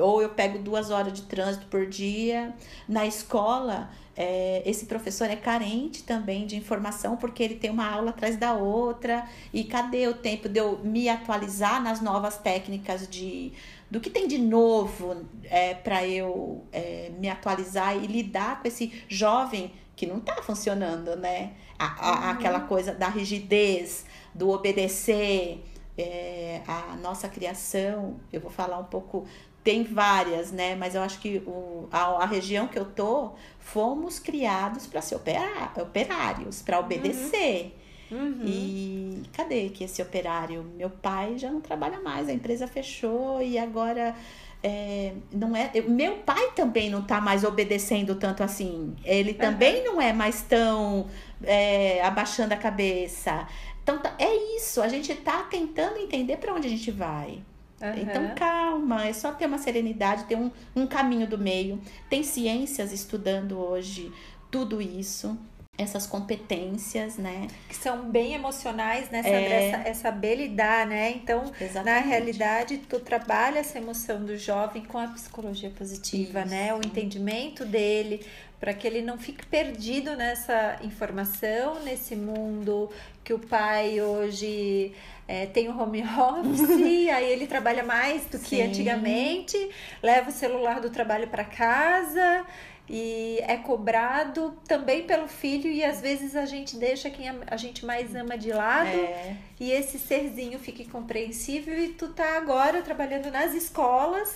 [0.00, 2.54] ou eu pego duas horas de trânsito por dia.
[2.88, 8.10] Na escola, é, esse professor é carente também de informação, porque ele tem uma aula
[8.10, 9.26] atrás da outra.
[9.52, 13.52] E cadê o tempo de eu me atualizar nas novas técnicas de
[13.90, 19.02] do que tem de novo é, para eu é, me atualizar e lidar com esse
[19.08, 21.52] jovem que não está funcionando, né?
[21.78, 22.30] A, a, uhum.
[22.30, 25.64] Aquela coisa da rigidez, do obedecer.
[25.98, 29.26] É, a nossa criação, eu vou falar um pouco
[29.62, 30.74] tem várias, né?
[30.74, 35.16] Mas eu acho que o, a, a região que eu tô, fomos criados para ser
[35.16, 37.76] operá operários, para obedecer.
[37.76, 37.80] Uhum.
[38.10, 38.42] Uhum.
[38.44, 40.64] E cadê que esse operário?
[40.76, 44.16] Meu pai já não trabalha mais, a empresa fechou e agora
[44.62, 45.70] é, não é.
[45.82, 48.96] Meu pai também não tá mais obedecendo tanto assim.
[49.04, 49.94] Ele também uhum.
[49.94, 51.06] não é mais tão
[51.42, 53.46] é, abaixando a cabeça.
[53.82, 54.82] Então tá, é isso.
[54.82, 57.38] A gente tá tentando entender para onde a gente vai.
[57.80, 58.02] Uhum.
[58.02, 61.80] Então, calma, é só ter uma serenidade, ter um, um caminho do meio.
[62.08, 64.12] Tem ciências estudando hoje
[64.50, 65.38] tudo isso
[65.80, 67.46] essas competências, né?
[67.68, 69.22] Que são bem emocionais, né?
[69.24, 69.68] É...
[69.68, 71.12] Essa, essa saber lidar, né?
[71.12, 71.84] Então, Exatamente.
[71.84, 76.50] na realidade, tu trabalha essa emoção do jovem com a psicologia positiva, Isso.
[76.50, 76.74] né?
[76.74, 78.24] O entendimento dele,
[78.60, 82.90] para que ele não fique perdido nessa informação, nesse mundo
[83.24, 84.92] que o pai hoje
[85.26, 88.62] é, tem o home office, aí ele trabalha mais do que Sim.
[88.62, 89.56] antigamente,
[90.02, 92.44] leva o celular do trabalho para casa
[92.92, 97.86] e é cobrado também pelo filho e às vezes a gente deixa quem a gente
[97.86, 99.36] mais ama de lado é.
[99.60, 104.34] e esse serzinho fica incompreensível e tu tá agora trabalhando nas escolas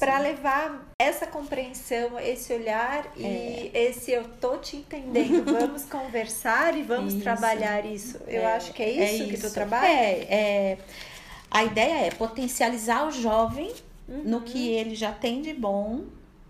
[0.00, 3.70] para levar essa compreensão, esse olhar e é.
[3.72, 7.22] esse eu tô te entendendo, vamos conversar e vamos isso.
[7.22, 8.18] trabalhar isso.
[8.26, 8.56] Eu é.
[8.56, 9.86] acho que é isso, é isso que tu trabalha.
[9.86, 10.78] É, é,
[11.48, 13.72] a ideia é potencializar o jovem
[14.08, 14.22] uhum.
[14.24, 16.02] no que ele já tem de bom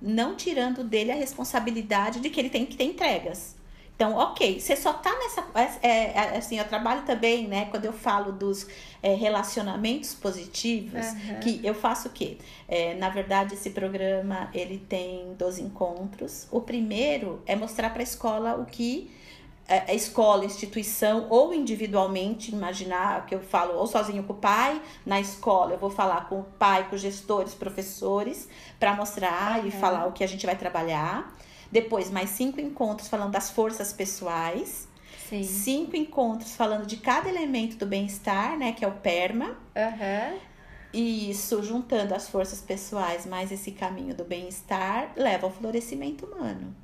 [0.02, 3.54] não tirando dele a responsabilidade de que ele tem que ter entregas.
[3.94, 5.46] Então, ok, você só tá nessa.
[5.54, 7.66] É, é, é, assim, eu trabalho também, né?
[7.66, 8.66] Quando eu falo dos
[9.00, 11.40] é, relacionamentos positivos, uhum.
[11.40, 12.38] que eu faço o quê?
[12.66, 16.48] É, na verdade, esse programa ele tem 12 encontros.
[16.50, 19.08] O primeiro é mostrar para a escola o que
[19.88, 25.20] a escola, instituição ou individualmente, imaginar que eu falo ou sozinho com o pai, na
[25.20, 29.68] escola eu vou falar com o pai, com os gestores, professores, para mostrar uhum.
[29.68, 31.34] e falar o que a gente vai trabalhar.
[31.70, 34.86] Depois, mais cinco encontros falando das forças pessoais.
[35.28, 35.42] Sim.
[35.42, 38.72] Cinco encontros falando de cada elemento do bem-estar, né?
[38.72, 39.56] Que é o PERMA.
[39.74, 40.38] Uhum.
[40.92, 46.81] Isso, juntando as forças pessoais mais esse caminho do bem-estar, leva ao florescimento humano.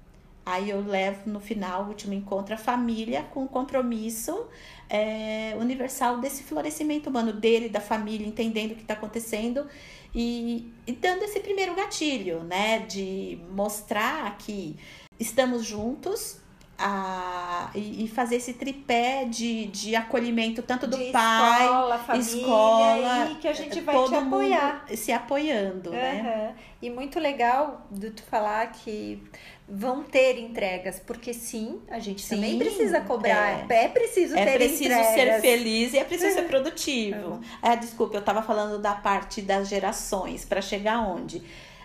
[0.48, 4.46] Aí eu levo no final, o último encontro, a família com o compromisso
[4.88, 9.66] é, universal desse florescimento humano dele, da família, entendendo o que está acontecendo
[10.14, 12.78] e, e dando esse primeiro gatilho, né?
[12.78, 14.74] De mostrar que
[15.20, 16.40] estamos juntos,
[16.78, 23.30] a, e, fazer esse tripé de, de acolhimento tanto do de pai, escola, família, escola,
[23.32, 24.84] e que a gente vai todo te apoiar.
[24.94, 25.96] se apoiando, uhum.
[25.96, 26.54] né?
[26.80, 29.20] E muito legal de tu falar que
[29.68, 34.44] vão ter entregas, porque sim, a gente sim, também precisa cobrar, é, é preciso é
[34.44, 35.14] ter preciso entregas.
[35.14, 37.40] ser feliz e é preciso ser produtivo.
[37.62, 41.42] É, desculpa, eu estava falando da parte das gerações, para chegar onde?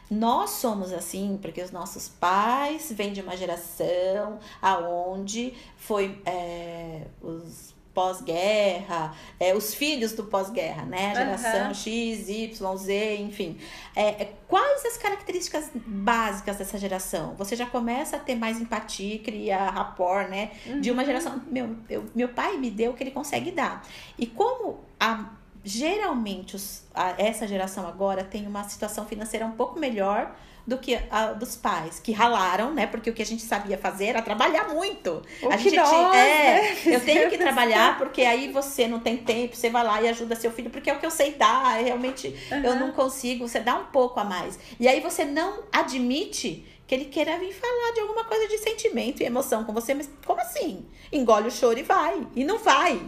[0.10, 7.73] Nós somos assim porque os nossos pais vêm de uma geração aonde foi é, os
[7.94, 11.12] pós-guerra, é, os filhos do pós-guerra, né?
[11.12, 11.74] A geração uhum.
[11.74, 13.58] X, Y, Z, enfim.
[13.96, 17.36] É, é, quais as características básicas dessa geração?
[17.36, 20.52] Você já começa a ter mais empatia, criar rapport, né?
[20.66, 20.82] Uhum.
[20.82, 21.08] De uma uhum.
[21.08, 21.42] geração.
[21.50, 23.86] Meu, eu, meu pai me deu o que ele consegue dar.
[24.18, 25.30] E como a
[25.64, 30.98] geralmente os, a, essa geração agora tem uma situação financeira um pouco melhor do que
[31.12, 32.88] a dos pais, que ralaram, né?
[32.88, 35.22] Porque o que a gente sabia fazer era trabalhar muito.
[35.42, 36.78] O a gente nós, é, né?
[36.86, 40.36] eu tenho que trabalhar porque aí você não tem tempo, você vai lá e ajuda
[40.36, 42.64] seu filho, porque é o que eu sei dar, é realmente uhum.
[42.64, 44.58] eu não consigo, você dá um pouco a mais.
[44.80, 49.22] E aí você não admite que ele queira vir falar de alguma coisa de sentimento
[49.22, 50.86] e emoção com você, mas como assim?
[51.12, 53.02] Engole o choro e vai, e não vai.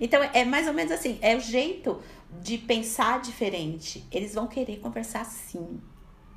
[0.00, 2.00] Então é mais ou menos assim, é o jeito
[2.40, 4.06] de pensar diferente.
[4.10, 5.80] Eles vão querer conversar sim.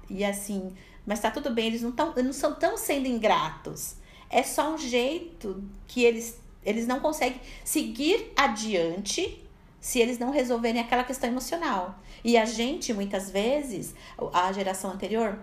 [0.09, 3.95] E assim, mas tá tudo bem, eles não, tão, não são tão sendo ingratos.
[4.29, 9.41] É só um jeito que eles, eles não conseguem seguir adiante
[9.79, 11.99] se eles não resolverem aquela questão emocional.
[12.23, 13.93] E a gente, muitas vezes,
[14.33, 15.37] a geração anterior,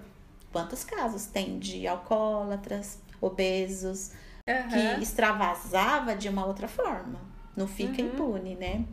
[0.51, 4.11] quantos casos tem de alcoólatras, obesos,
[4.49, 4.69] uhum.
[4.97, 8.09] que extravasava de uma outra forma não fica uhum.
[8.09, 8.85] impune, né?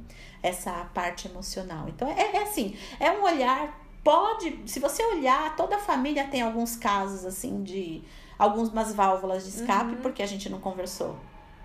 [0.41, 1.88] Essa parte emocional.
[1.89, 6.41] Então, é, é assim, é um olhar, pode, se você olhar, toda a família tem
[6.41, 8.03] alguns casos, assim, de
[8.38, 10.01] algumas válvulas de escape, uhum.
[10.01, 11.17] porque a gente não conversou.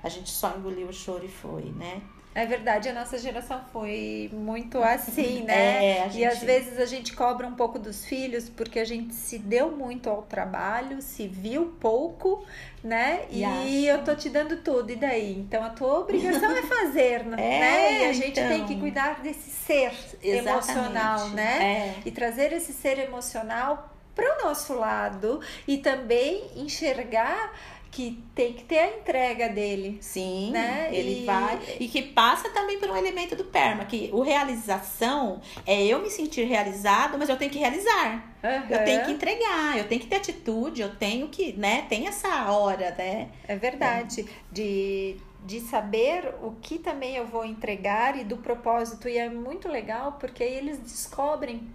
[0.03, 2.03] A gente só engoliu o choro e foi, né?
[2.35, 5.99] É verdade, a nossa geração foi muito assim, né?
[5.99, 6.18] É, gente...
[6.18, 9.70] E às vezes a gente cobra um pouco dos filhos porque a gente se deu
[9.70, 12.44] muito ao trabalho, se viu pouco,
[12.83, 13.27] né?
[13.31, 15.38] E, e eu tô te dando tudo, e daí?
[15.38, 18.03] Então a tua obrigação é fazer, é, né?
[18.03, 18.49] E a gente então...
[18.49, 20.49] tem que cuidar desse ser Exatamente.
[20.49, 21.62] emocional, né?
[21.62, 21.94] É.
[22.05, 27.53] E trazer esse ser emocional para o nosso lado e também enxergar
[27.94, 29.98] que tem que ter a entrega dele.
[30.00, 30.88] Sim, né?
[30.90, 31.24] ele e...
[31.24, 31.61] vai.
[31.79, 36.11] E que passa também por um elemento do PERMA, que o realização é eu me
[36.11, 38.35] sentir realizado, mas eu tenho que realizar.
[38.42, 38.62] Uhum.
[38.68, 41.87] Eu tenho que entregar, eu tenho que ter atitude, eu tenho que, né?
[41.88, 43.29] Tem essa hora, né?
[43.46, 44.22] É verdade.
[44.22, 44.24] É.
[44.50, 49.09] De de saber o que também eu vou entregar e do propósito.
[49.09, 51.68] E é muito legal porque aí eles descobrem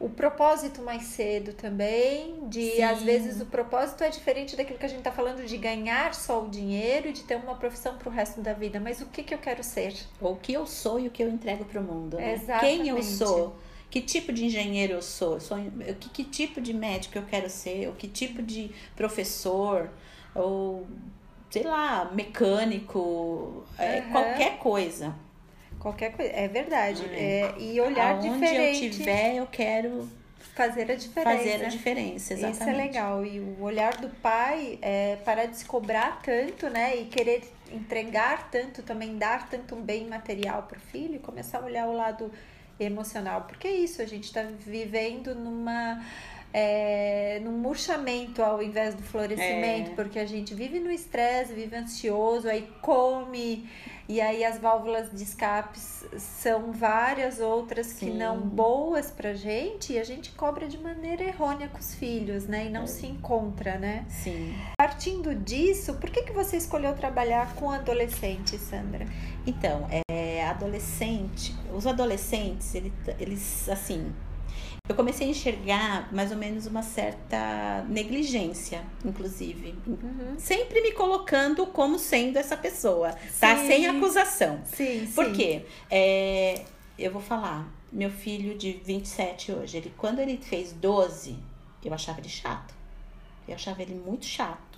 [0.00, 2.82] o propósito mais cedo também, de Sim.
[2.82, 6.42] às vezes o propósito é diferente daquilo que a gente está falando de ganhar só
[6.42, 9.22] o dinheiro e de ter uma profissão para o resto da vida, mas o que,
[9.22, 9.94] que eu quero ser?
[10.18, 12.16] Ou o que eu sou e o que eu entrego para o mundo.
[12.16, 12.40] Né?
[12.60, 13.54] Quem eu sou?
[13.90, 15.34] Que tipo de engenheiro eu sou?
[15.34, 15.58] Eu sou
[16.00, 17.88] que, que tipo de médico eu quero ser?
[17.88, 19.90] Ou que tipo de professor?
[20.34, 20.86] Ou
[21.50, 23.64] sei lá, mecânico, uhum.
[23.76, 25.14] é, qualquer coisa.
[25.80, 27.04] Qualquer coisa, é verdade.
[27.06, 27.40] É.
[27.40, 28.76] é e olhar Aonde diferente.
[28.76, 30.08] Onde eu tiver, eu quero
[30.54, 31.38] fazer a diferença.
[31.38, 32.60] Fazer a diferença, exatamente.
[32.60, 33.24] Isso é legal.
[33.24, 36.96] E o olhar do pai é para de se cobrar tanto, né?
[36.96, 41.64] E querer entregar tanto, também dar tanto bem material para o filho e começar a
[41.64, 42.30] olhar o lado
[42.78, 43.42] emocional.
[43.42, 46.04] Porque é isso, a gente está vivendo numa.
[46.52, 49.94] É, num murchamento ao invés do florescimento, é.
[49.94, 53.70] porque a gente vive no estresse, vive ansioso, aí come
[54.10, 58.06] e aí as válvulas de escape são várias outras Sim.
[58.06, 62.48] que não boas pra gente e a gente cobra de maneira errônea com os filhos,
[62.48, 62.66] né?
[62.66, 62.86] E não é.
[62.88, 64.04] se encontra, né?
[64.08, 64.52] Sim.
[64.76, 69.06] Partindo disso, por que, que você escolheu trabalhar com adolescentes, Sandra?
[69.46, 74.12] Então, é, adolescente, os adolescentes, eles, eles assim,
[74.90, 79.76] eu comecei a enxergar mais ou menos uma certa negligência, inclusive.
[79.86, 80.34] Uhum.
[80.36, 83.56] Sempre me colocando como sendo essa pessoa, tá?
[83.56, 83.66] Sim.
[83.68, 84.60] Sem acusação.
[84.64, 85.12] Sim, sim.
[85.14, 85.64] Por quê?
[85.88, 86.64] É,
[86.98, 91.38] eu vou falar, meu filho de 27 hoje, ele, quando ele fez 12,
[91.84, 92.74] eu achava ele chato.
[93.46, 94.69] Eu achava ele muito chato.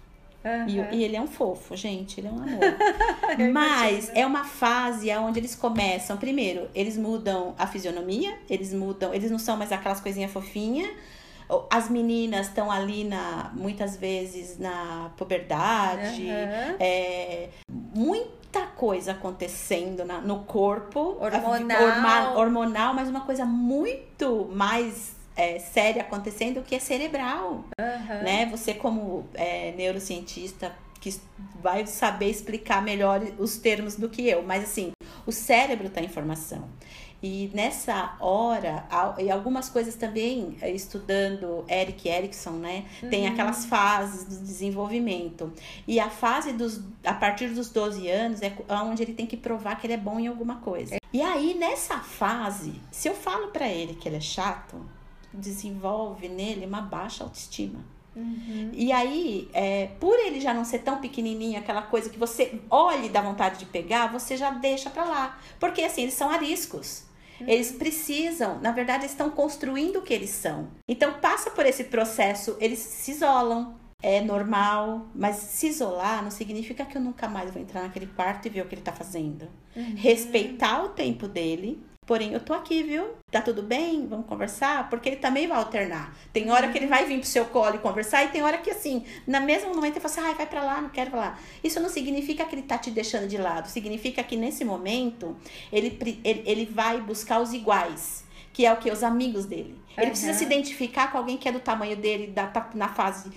[0.45, 0.69] Uhum.
[0.69, 2.61] E, e, ele é um fofo, gente, ele é um amor.
[3.53, 9.31] Mas é uma fase onde eles começam, primeiro, eles mudam a fisionomia, eles mudam, eles
[9.31, 10.91] não são mais aquelas coisinhas fofinhas.
[11.71, 16.23] As meninas estão ali na, muitas vezes na puberdade.
[16.23, 16.77] Uhum.
[16.81, 21.19] É, muita coisa acontecendo na, no corpo.
[21.83, 22.39] Hormonal.
[22.39, 28.23] hormonal, mas uma coisa muito mais é, séria acontecendo que é cerebral, uhum.
[28.23, 28.47] né?
[28.47, 31.14] Você como é, neurocientista que
[31.61, 34.92] vai saber explicar melhor os termos do que eu, mas assim,
[35.27, 36.68] o cérebro está em formação.
[37.23, 38.85] E nessa hora,
[39.18, 42.85] e algumas coisas também, é, estudando Eric Erickson, né?
[43.01, 43.11] Uhum.
[43.11, 45.53] Tem aquelas fases do desenvolvimento.
[45.87, 49.77] E a fase dos, a partir dos 12 anos é onde ele tem que provar
[49.77, 50.97] que ele é bom em alguma coisa.
[51.12, 54.85] E aí, nessa fase, se eu falo para ele que ele é chato,
[55.33, 57.85] desenvolve nele uma baixa autoestima.
[58.14, 58.71] Uhum.
[58.75, 63.07] E aí, é, por ele já não ser tão pequenininho, aquela coisa que você olha
[63.07, 65.38] e dá vontade de pegar, você já deixa pra lá.
[65.59, 67.05] Porque assim, eles são ariscos.
[67.40, 67.49] Uhum.
[67.49, 70.68] Eles precisam, na verdade, eles estão construindo o que eles são.
[70.87, 73.81] Então, passa por esse processo, eles se isolam.
[74.04, 78.46] É normal, mas se isolar não significa que eu nunca mais vou entrar naquele quarto
[78.46, 79.48] e ver o que ele tá fazendo.
[79.77, 79.94] Uhum.
[79.94, 83.11] Respeitar o tempo dele, Porém, eu tô aqui, viu?
[83.31, 84.09] Tá tudo bem?
[84.09, 84.90] Vamos conversar?
[84.90, 86.13] Porque ele também vai alternar.
[86.33, 88.71] Tem hora que ele vai vir pro seu colo e conversar, e tem hora que,
[88.71, 91.40] assim, na mesmo momento ele fala assim, ai, vai pra lá, não quero falar.
[91.63, 93.69] Isso não significa que ele tá te deixando de lado.
[93.69, 95.37] Significa que nesse momento
[95.73, 98.25] ele, ele, ele vai buscar os iguais.
[98.53, 98.90] Que é o que?
[98.90, 99.81] Os amigos dele.
[99.96, 100.11] Ele uhum.
[100.11, 103.31] precisa se identificar com alguém que é do tamanho dele, da, tá na fase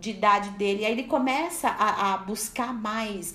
[0.00, 0.82] de idade dele.
[0.82, 3.34] E aí ele começa a, a buscar mais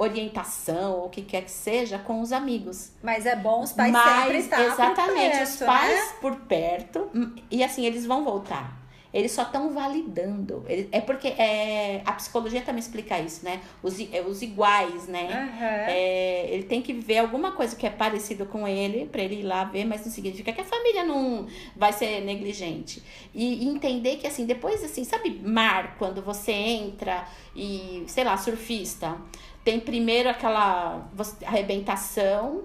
[0.00, 2.92] orientação ou o que quer que seja com os amigos.
[3.02, 6.12] Mas é bom os pais Mas, sempre estar exatamente, perto, os pais né?
[6.20, 8.80] por perto hum, e assim eles vão voltar.
[9.12, 10.64] Eles só estão validando.
[10.92, 13.60] É porque é, a psicologia também explica isso, né?
[13.82, 15.24] Os, é, os iguais, né?
[15.24, 15.66] Uhum.
[15.66, 19.42] É, ele tem que ver alguma coisa que é parecido com ele para ele ir
[19.42, 23.02] lá ver, mas não significa que a família não vai ser negligente.
[23.34, 27.26] E, e entender que, assim, depois, assim, sabe, mar, quando você entra
[27.56, 29.18] e, sei lá, surfista
[29.64, 31.08] tem primeiro aquela
[31.46, 32.64] arrebentação,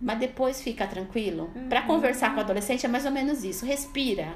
[0.00, 1.50] mas depois fica tranquilo.
[1.54, 1.68] Uhum.
[1.68, 3.64] Para conversar com o adolescente é mais ou menos isso.
[3.64, 4.28] Respira.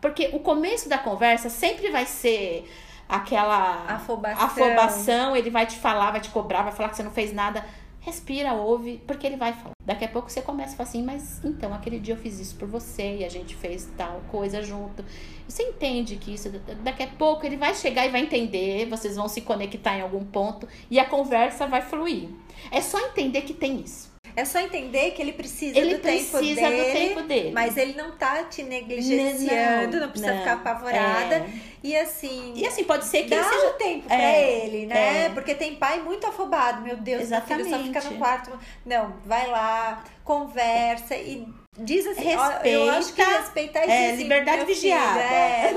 [0.00, 2.68] Porque o começo da conversa sempre vai ser
[3.08, 4.44] aquela afobação.
[4.44, 5.36] afobação.
[5.36, 7.64] Ele vai te falar, vai te cobrar, vai falar que você não fez nada.
[8.06, 9.72] Respira, ouve, porque ele vai falar.
[9.84, 12.54] Daqui a pouco você começa a falar assim, mas então, aquele dia eu fiz isso
[12.54, 15.04] por você e a gente fez tal coisa junto.
[15.48, 16.48] Você entende que isso,
[16.84, 20.24] daqui a pouco ele vai chegar e vai entender, vocês vão se conectar em algum
[20.24, 22.28] ponto e a conversa vai fluir.
[22.70, 24.15] É só entender que tem isso.
[24.34, 27.50] É só entender que ele precisa, ele do, precisa tempo dele, do tempo dele.
[27.52, 31.36] Mas ele não tá te negligenciando, não, não precisa não, ficar apavorada.
[31.36, 31.50] É.
[31.82, 32.52] E assim.
[32.56, 33.66] E assim, pode ser que dá seja...
[33.68, 35.26] o tempo é, pra ele, né?
[35.26, 35.28] É.
[35.30, 36.82] Porque tem pai muito afobado.
[36.82, 37.68] Meu Deus, Exatamente.
[37.70, 38.58] meu filho só fica no quarto.
[38.84, 41.46] Não, vai lá, conversa e
[41.78, 45.20] diz assim, Respeita, eu acho que respeitar é, assim, liberdade vigiada.
[45.20, 45.74] é,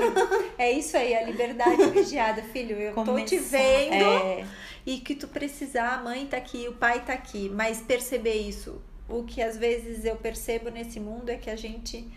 [0.58, 2.76] é isso aí, a liberdade vigiada, filho.
[2.76, 3.94] Eu Começar, tô te vendo.
[3.94, 4.44] É
[4.86, 8.80] e que tu precisar, a mãe tá aqui, o pai tá aqui, mas perceber isso.
[9.08, 12.08] O que às vezes eu percebo nesse mundo é que a gente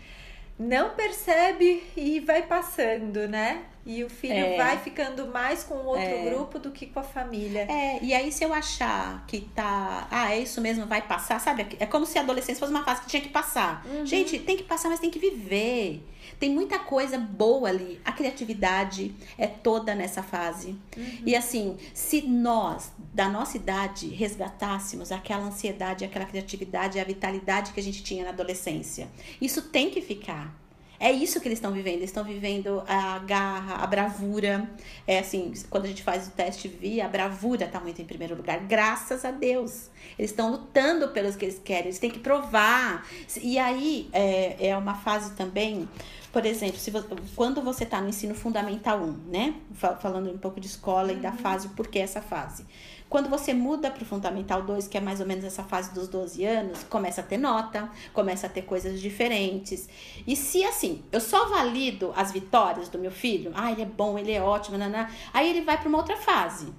[0.58, 3.64] não percebe e vai passando, né?
[3.86, 4.56] E o filho é.
[4.56, 6.30] vai ficando mais com o outro é.
[6.30, 7.66] grupo do que com a família.
[7.70, 10.08] É, e aí se eu achar que tá.
[10.10, 11.66] Ah, é isso mesmo, vai passar, sabe?
[11.78, 13.84] É como se a adolescência fosse uma fase que tinha que passar.
[13.86, 14.06] Uhum.
[14.06, 16.02] Gente, tem que passar, mas tem que viver.
[16.38, 18.00] Tem muita coisa boa ali.
[18.04, 20.76] A criatividade é toda nessa fase.
[20.96, 21.22] Uhum.
[21.26, 27.80] E assim, se nós, da nossa idade, resgatássemos aquela ansiedade, aquela criatividade, a vitalidade que
[27.80, 29.08] a gente tinha na adolescência,
[29.40, 30.63] isso tem que ficar.
[31.04, 31.96] É isso que eles estão vivendo.
[31.96, 34.66] Eles estão vivendo a garra, a bravura.
[35.06, 38.34] É assim, quando a gente faz o teste via, a bravura está muito em primeiro
[38.34, 38.60] lugar.
[38.60, 39.90] Graças a Deus.
[40.18, 41.88] Eles estão lutando pelos que eles querem.
[41.88, 43.06] Eles têm que provar.
[43.42, 45.86] E aí é, é uma fase também
[46.32, 49.54] por exemplo, se você, quando você está no ensino fundamental 1, né?
[50.00, 51.36] Falando um pouco de escola e da uhum.
[51.36, 52.66] fase, por que essa fase?
[53.08, 56.08] Quando você muda para o Fundamental 2, que é mais ou menos essa fase dos
[56.08, 59.88] 12 anos, começa a ter nota, começa a ter coisas diferentes.
[60.26, 64.18] E se assim, eu só valido as vitórias do meu filho, ah, ele é bom,
[64.18, 66.72] ele é ótimo, naná, aí ele vai para uma outra fase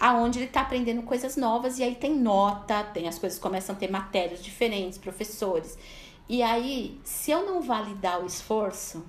[0.00, 3.78] aonde ele está aprendendo coisas novas e aí tem nota, tem as coisas começam a
[3.78, 5.76] ter matérias diferentes, professores.
[6.28, 9.04] E aí, se eu não validar o esforço,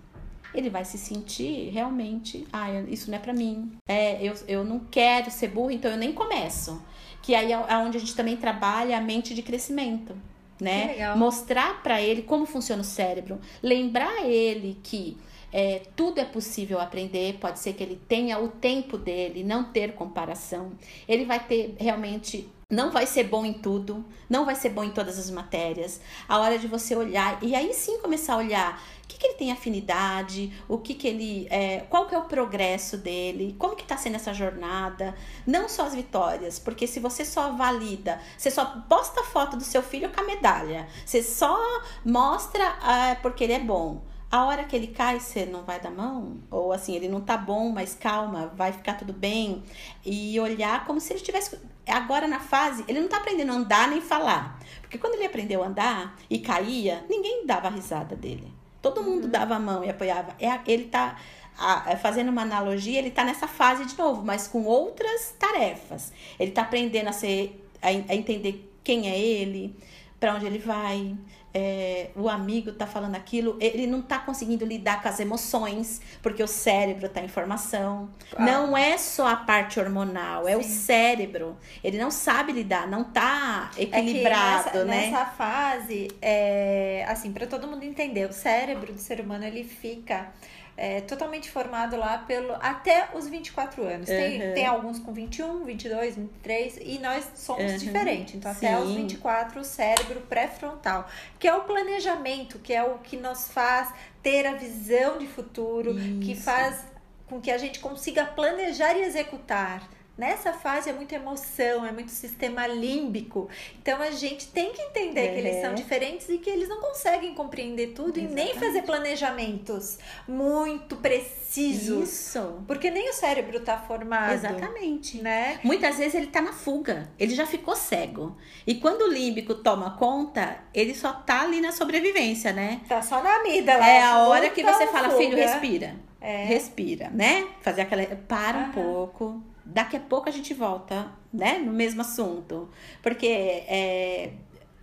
[0.53, 3.71] ele vai se sentir realmente, ah, isso não é para mim.
[3.87, 6.81] É, eu, eu não quero ser burro, então eu nem começo.
[7.21, 10.15] Que aí é, é onde a gente também trabalha a mente de crescimento,
[10.59, 11.13] né?
[11.15, 15.17] Mostrar para ele como funciona o cérebro, lembrar ele que
[15.51, 19.93] é, tudo é possível aprender, pode ser que ele tenha o tempo dele, não ter
[19.93, 20.71] comparação.
[21.07, 24.91] Ele vai ter realmente não vai ser bom em tudo, não vai ser bom em
[24.91, 25.99] todas as matérias.
[26.27, 29.33] A hora de você olhar e aí sim começar a olhar o que, que ele
[29.33, 33.81] tem afinidade, o que, que ele, é, qual que é o progresso dele, como que
[33.81, 35.15] está sendo essa jornada,
[35.47, 39.81] não só as vitórias, porque se você só valida, você só posta foto do seu
[39.81, 41.57] filho com a medalha, você só
[42.05, 44.03] mostra ah, porque ele é bom.
[44.31, 46.37] A hora que ele cai, você não vai dar mão?
[46.51, 49.63] Ou assim, ele não tá bom, mas calma, vai ficar tudo bem.
[50.05, 51.57] E olhar como se ele tivesse.
[51.87, 54.59] Agora na fase, ele não tá aprendendo a andar nem falar.
[54.81, 58.53] Porque quando ele aprendeu a andar e caía, ninguém dava risada dele.
[58.81, 59.31] Todo mundo uhum.
[59.31, 60.35] dava a mão e apoiava.
[60.39, 61.17] É, ele tá.
[61.57, 66.13] A, fazendo uma analogia, ele tá nessa fase de novo, mas com outras tarefas.
[66.39, 67.65] Ele tá aprendendo a ser.
[67.81, 69.75] a, a entender quem é ele
[70.19, 71.15] para onde ele vai,
[71.53, 76.43] é, o amigo tá falando aquilo, ele não tá conseguindo lidar com as emoções, porque
[76.43, 78.09] o cérebro tá em formação.
[78.35, 78.45] Ah.
[78.45, 80.59] Não é só a parte hormonal, é Sim.
[80.59, 81.57] o cérebro.
[81.83, 85.09] Ele não sabe lidar, não tá equilibrado, é nessa, né?
[85.09, 90.31] Nessa fase, é, assim, para todo mundo entender, o cérebro do ser humano ele fica
[90.79, 94.09] é, totalmente formado lá pelo até os 24 anos.
[94.09, 94.15] Uhum.
[94.15, 97.77] Tem, tem alguns com 21, 22, 23 e nós somos uhum.
[97.77, 98.35] diferentes.
[98.35, 98.65] Então, Sim.
[98.65, 101.05] até os 24, o cérebro pré-frontal,
[101.37, 105.99] que é o planejamento, que é o que nos faz ter a visão de futuro,
[105.99, 106.19] Isso.
[106.21, 106.85] que faz
[107.27, 109.85] com que a gente consiga planejar e executar.
[110.19, 113.47] Nessa fase é muita emoção, é muito sistema límbico.
[113.81, 115.27] Então a gente tem que entender é.
[115.29, 118.31] que eles são diferentes e que eles não conseguem compreender tudo Exatamente.
[118.33, 119.97] e nem fazer planejamentos
[120.27, 122.09] muito precisos.
[122.09, 122.63] Isso.
[122.67, 124.33] Porque nem o cérebro está formado.
[124.33, 125.21] Exatamente.
[125.21, 125.57] Né?
[125.63, 128.35] Muitas vezes ele está na fuga, ele já ficou cego.
[128.67, 132.81] E quando o límbico toma conta, ele só tá ali na sobrevivência, né?
[132.89, 133.87] Tá só na amígdala.
[133.87, 135.23] É a hora que você fala, fuga.
[135.23, 135.95] filho, respira.
[136.19, 136.43] É.
[136.43, 137.47] Respira, né?
[137.61, 138.05] Fazer aquela.
[138.27, 142.69] Para um pouco daqui a pouco a gente volta, né, no mesmo assunto.
[143.01, 144.33] Porque é,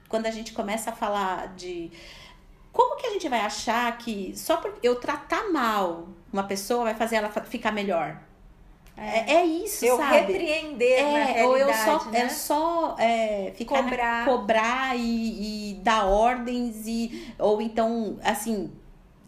[0.09, 1.91] quando a gente começa a falar de
[2.73, 6.95] como que a gente vai achar que só por eu tratar mal uma pessoa vai
[6.95, 8.21] fazer ela ficar melhor?
[8.97, 10.33] É, é isso, eu sabe?
[10.33, 12.21] repreender é, ou eu só, né?
[12.21, 18.73] é só é, ficar cobrar, na, cobrar e, e dar ordens e ou então assim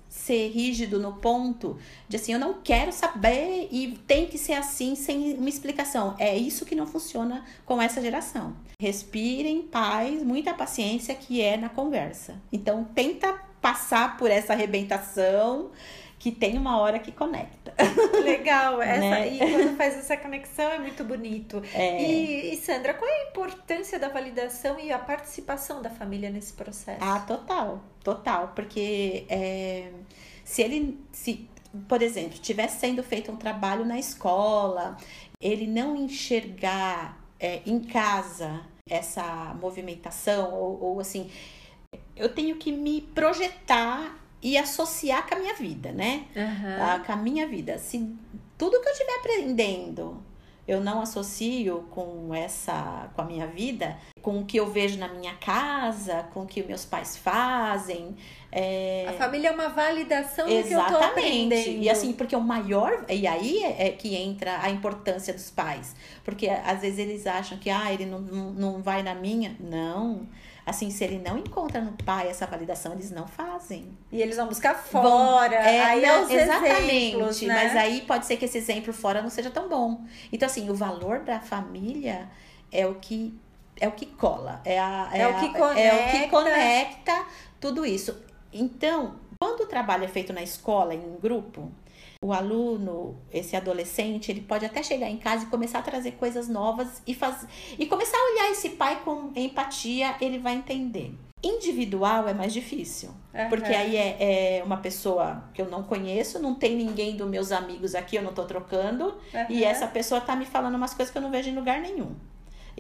[0.09, 1.77] ser rígido no ponto
[2.09, 6.15] de assim, eu não quero saber e tem que ser assim sem uma explicação.
[6.19, 8.57] É isso que não funciona com essa geração.
[8.81, 12.41] Respirem, paz, muita paciência que é na conversa.
[12.53, 15.71] Então tenta passar por essa arrebentação
[16.19, 17.73] que tem uma hora que conecta.
[18.25, 19.35] Legal, essa, né?
[19.35, 21.63] e quando faz essa conexão é muito bonito.
[21.73, 22.03] É.
[22.03, 26.53] E, e, Sandra, qual é a importância da validação e a participação da família nesse
[26.53, 26.99] processo?
[27.01, 29.91] Ah, total, total, porque é,
[30.45, 31.49] se ele, se,
[31.89, 34.97] por exemplo, tivesse sendo feito um trabalho na escola,
[35.41, 38.61] ele não enxergar é, em casa
[38.91, 41.31] essa movimentação, ou, ou assim,
[42.17, 46.25] eu tenho que me projetar e associar com a minha vida, né?
[46.35, 47.05] Uhum.
[47.05, 47.79] com a minha vida.
[47.79, 47.99] Se
[48.57, 50.23] tudo que eu estiver aprendendo
[50.69, 55.09] eu não associo com essa, com a minha vida, com o que eu vejo na
[55.09, 58.15] minha casa, com o que meus pais fazem.
[58.53, 59.07] É...
[59.09, 61.83] A família é uma validação do que eu tô aprendendo.
[61.83, 63.07] E assim, porque o maior.
[63.09, 65.97] E aí é, é, que entra a importância dos pais.
[66.23, 69.57] Porque às vezes eles acham que, ah, ele não, não, não vai na minha.
[69.59, 70.29] Não.
[70.69, 73.97] Assim, se ele não encontra no pai essa validação, eles não fazem.
[74.13, 75.57] E eles vão buscar fora.
[75.57, 76.95] Vão, é, aí não, é exatamente.
[76.95, 77.55] Exemplos, né?
[77.55, 80.05] Mas aí pode ser que esse exemplo fora não seja tão bom.
[80.31, 82.29] Então, assim, o valor da família
[82.71, 83.35] é o que
[83.81, 85.81] é o que cola, é, a, é, é o, que conecta.
[85.81, 87.27] é o que conecta
[87.61, 88.17] tudo isso.
[88.53, 89.17] Então,
[89.59, 91.71] quando o trabalho é feito na escola, em grupo,
[92.23, 96.49] o aluno, esse adolescente, ele pode até chegar em casa e começar a trazer coisas
[96.49, 97.47] novas e faz...
[97.77, 101.13] e começar a olhar esse pai com empatia, ele vai entender.
[101.43, 103.49] Individual é mais difícil, uhum.
[103.49, 107.53] porque aí é, é, uma pessoa que eu não conheço, não tem ninguém dos meus
[107.53, 109.47] amigos aqui, eu não tô trocando, uhum.
[109.49, 112.15] e essa pessoa tá me falando umas coisas que eu não vejo em lugar nenhum.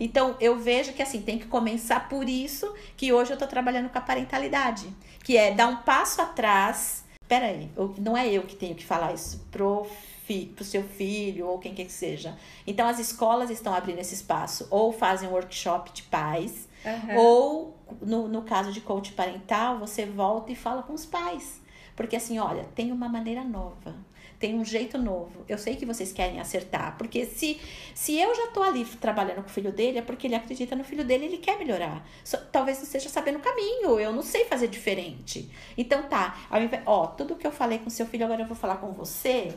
[0.00, 3.90] Então, eu vejo que assim, tem que começar por isso que hoje eu tô trabalhando
[3.90, 4.88] com a parentalidade,
[5.24, 9.46] que é dar um passo atrás peraí, não é eu que tenho que falar isso
[9.50, 9.86] pro,
[10.24, 12.36] fi, pro seu filho ou quem quer que seja.
[12.66, 17.16] Então as escolas estão abrindo esse espaço, ou fazem um workshop de pais, uhum.
[17.16, 21.60] ou no, no caso de coach parental, você volta e fala com os pais.
[21.94, 23.94] Porque assim, olha, tem uma maneira nova
[24.38, 25.44] tem um jeito novo.
[25.48, 27.60] Eu sei que vocês querem acertar, porque se,
[27.94, 30.84] se eu já tô ali trabalhando com o filho dele, é porque ele acredita no
[30.84, 32.06] filho dele, ele quer melhorar.
[32.22, 35.50] Só, talvez não esteja sabendo o caminho, eu não sei fazer diferente.
[35.76, 36.38] Então tá,
[36.86, 39.54] ó, tudo que eu falei com seu filho, agora eu vou falar com você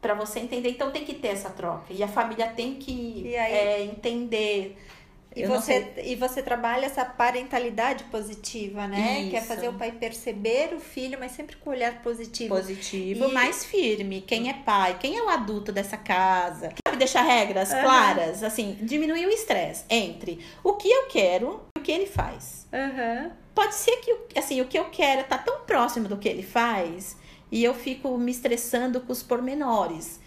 [0.00, 0.70] para você entender.
[0.70, 1.92] Então tem que ter essa troca.
[1.92, 4.76] E a família tem que é, entender
[5.36, 9.20] e você, e você trabalha essa parentalidade positiva, né?
[9.20, 9.30] Isso.
[9.30, 12.54] Que é fazer o pai perceber o filho, mas sempre com o olhar positivo.
[12.54, 13.32] Positivo, e...
[13.32, 14.22] mais firme.
[14.22, 14.96] Quem é pai?
[14.98, 16.72] Quem é o adulto dessa casa?
[16.88, 17.82] Sabe deixar regras uhum.
[17.82, 18.42] claras?
[18.42, 22.66] Assim, diminuir o estresse entre o que eu quero e o que ele faz.
[22.72, 23.30] Uhum.
[23.54, 27.16] Pode ser que assim, o que eu quero tá tão próximo do que ele faz
[27.52, 30.18] e eu fico me estressando com os pormenores.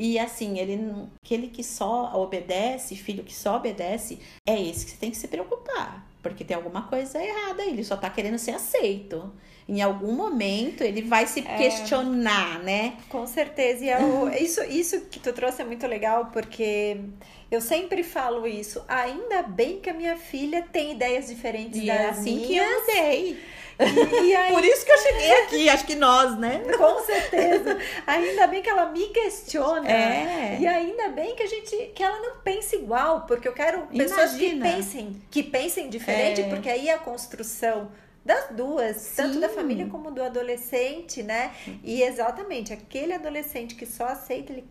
[0.00, 0.78] E assim, ele
[1.24, 5.26] aquele que só obedece, filho que só obedece, é esse que você tem que se
[5.26, 6.06] preocupar.
[6.22, 9.32] porque tem alguma coisa errada, ele só tá querendo ser aceito.
[9.68, 12.96] Em algum momento ele vai se é, questionar, né?
[13.08, 13.84] Com certeza.
[13.84, 16.96] E eu, é isso, isso que tu trouxe é muito legal, porque
[17.50, 18.82] eu sempre falo isso.
[18.88, 22.46] Ainda bem que a minha filha tem ideias diferentes e das é assim minhas.
[22.46, 23.38] que eu mudei.
[23.78, 24.52] E, e aí...
[24.52, 26.62] Por isso que eu cheguei aqui, acho que nós, né?
[26.76, 27.78] Com certeza.
[28.06, 29.88] Ainda bem que ela me questiona.
[29.90, 30.58] É.
[30.60, 34.32] E ainda bem que a gente que ela não pense igual, porque eu quero pessoas
[34.32, 34.66] Imagina.
[34.66, 36.48] que pensem, que pensem diferente, é.
[36.48, 37.90] porque aí a construção
[38.24, 39.16] das duas, Sim.
[39.16, 41.52] tanto da família como do adolescente, né?
[41.82, 44.64] E exatamente, aquele adolescente que só aceita, ele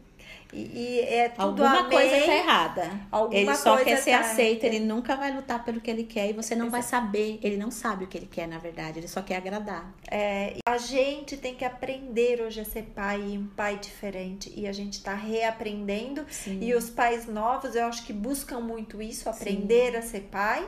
[0.53, 2.91] e, e é tudo Alguma amém, coisa tá errada.
[3.31, 6.33] Ele só quer ser tá aceito, ele nunca vai lutar pelo que ele quer e
[6.33, 6.71] você não Exato.
[6.71, 7.39] vai saber.
[7.41, 9.93] Ele não sabe o que ele quer, na verdade, ele só quer agradar.
[10.09, 14.51] É, a gente tem que aprender hoje a ser pai e um pai diferente.
[14.55, 16.25] E a gente tá reaprendendo.
[16.29, 16.59] Sim.
[16.61, 19.97] E os pais novos, eu acho que buscam muito isso, aprender Sim.
[19.97, 20.67] a ser pai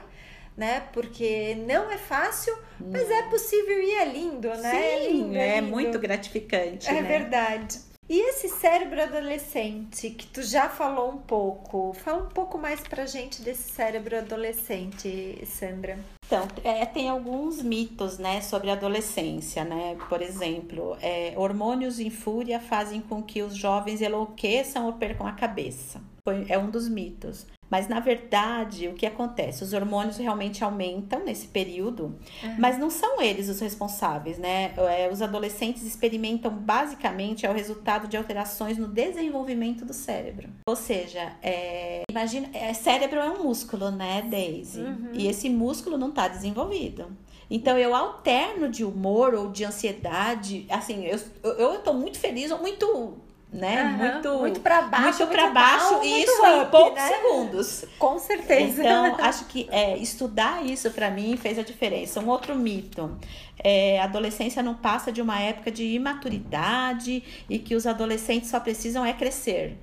[0.57, 0.84] né?
[0.91, 2.53] Porque não é fácil,
[2.91, 4.71] mas é possível e é lindo, né?
[4.71, 5.71] Sim, é, lindo, é, é lindo.
[5.71, 6.89] muito gratificante.
[6.89, 7.01] É né?
[7.01, 7.80] verdade.
[8.10, 13.05] E esse cérebro adolescente, que tu já falou um pouco, fala um pouco mais pra
[13.05, 15.99] gente desse cérebro adolescente, Sandra.
[16.26, 19.95] Então, é, tem alguns mitos, né, sobre a adolescência, né?
[20.10, 25.34] Por exemplo, é, hormônios em fúria fazem com que os jovens enlouqueçam ou percam a
[25.34, 26.01] cabeça.
[26.47, 27.45] É um dos mitos.
[27.70, 29.63] Mas na verdade, o que acontece?
[29.63, 32.55] Os hormônios realmente aumentam nesse período, uhum.
[32.57, 34.74] mas não são eles os responsáveis, né?
[34.78, 40.49] É, os adolescentes experimentam basicamente é o resultado de alterações no desenvolvimento do cérebro.
[40.67, 44.82] Ou seja, é, imagina, é, cérebro é um músculo, né, Daisy?
[44.82, 45.09] Uhum.
[45.13, 47.07] E esse músculo não está desenvolvido.
[47.49, 52.51] Então eu alterno de humor ou de ansiedade, assim, eu, eu, eu tô muito feliz
[52.51, 53.17] ou muito
[53.51, 53.83] né?
[53.83, 57.07] Uhum, muito muito para baixo, muito para baixo down, e isso em poucos né?
[57.07, 57.85] segundos.
[57.97, 58.81] Com certeza.
[58.81, 62.19] Então, acho que é, estudar isso para mim fez a diferença.
[62.19, 63.17] Um outro mito.
[63.61, 68.59] É, a adolescência não passa de uma época de imaturidade e que os adolescentes só
[68.59, 69.77] precisam é crescer.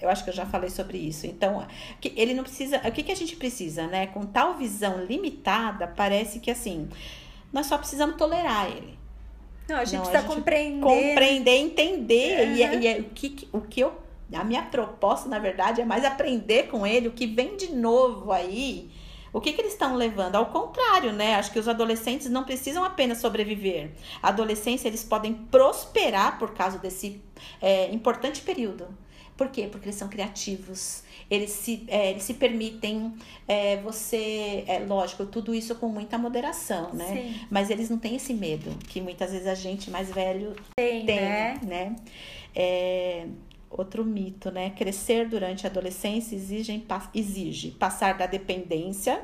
[0.00, 1.26] Eu acho que eu já falei sobre isso.
[1.26, 1.66] Então,
[2.00, 2.78] que ele não precisa.
[2.86, 4.06] O que, que a gente precisa, né?
[4.06, 6.88] Com tal visão limitada, parece que assim,
[7.52, 8.97] nós só precisamos tolerar ele.
[9.68, 10.80] Não, a gente precisa compreender.
[10.80, 12.48] Compreender, entender.
[12.48, 12.54] Uhum.
[12.54, 13.92] E, e é, o, que, o que eu.
[14.32, 18.32] A minha proposta, na verdade, é mais aprender com ele o que vem de novo
[18.32, 18.90] aí.
[19.32, 20.36] O que, que eles estão levando?
[20.36, 21.34] Ao contrário, né?
[21.34, 23.90] Acho que os adolescentes não precisam apenas sobreviver.
[24.22, 27.22] A adolescência, eles podem prosperar por causa desse
[27.60, 28.86] é, importante período.
[29.36, 29.68] Por quê?
[29.70, 33.12] Porque eles são criativos, eles se, é, eles se permitem
[33.46, 37.06] é, você, é lógico, tudo isso com muita moderação, né?
[37.06, 37.40] Sim.
[37.50, 41.20] Mas eles não têm esse medo que muitas vezes a gente mais velho tem, tem
[41.20, 41.60] né?
[41.62, 41.96] né?
[42.54, 43.26] É,
[43.70, 44.70] outro mito, né?
[44.70, 49.20] Crescer durante a adolescência exige, exige passar da dependência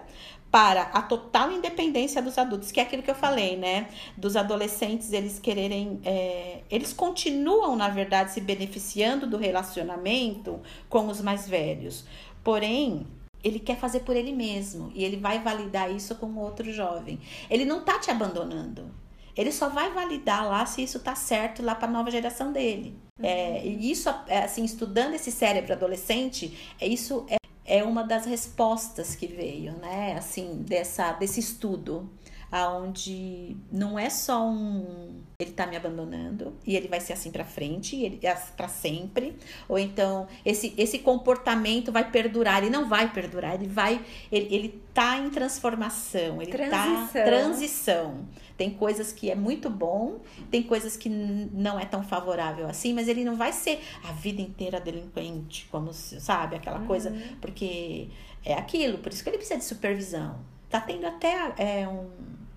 [0.55, 3.89] para a total independência dos adultos, que é aquilo que eu falei, né?
[4.17, 5.99] Dos adolescentes eles quererem.
[6.05, 12.05] É, eles continuam, na verdade, se beneficiando do relacionamento com os mais velhos.
[12.45, 13.05] Porém,
[13.43, 17.19] ele quer fazer por ele mesmo e ele vai validar isso com outro jovem.
[17.51, 18.95] Ele não tá te abandonando.
[19.37, 22.97] Ele só vai validar lá se isso tá certo lá para a nova geração dele.
[23.19, 23.27] Uhum.
[23.27, 28.27] É, e isso, é, assim, estudando esse cérebro adolescente, é isso é é uma das
[28.27, 30.17] respostas que veio, né?
[30.17, 32.11] Assim, dessa, desse estudo,
[32.51, 37.45] aonde não é só um ele tá me abandonando e ele vai ser assim para
[37.45, 38.21] frente, ele
[38.57, 39.37] para sempre,
[39.69, 44.83] ou então esse esse comportamento vai perdurar, ele não vai perdurar, ele vai ele, ele
[44.93, 47.07] tá em transformação, ele tá transição.
[47.13, 48.29] tá transição.
[48.57, 50.21] Tem coisas que é muito bom,
[50.51, 54.41] tem coisas que não é tão favorável assim, mas ele não vai ser a vida
[54.41, 56.87] inteira delinquente, como sabe, aquela uhum.
[56.87, 58.09] coisa, porque
[58.45, 60.39] é aquilo, por isso que ele precisa de supervisão.
[60.71, 62.09] Tá tendo até é, um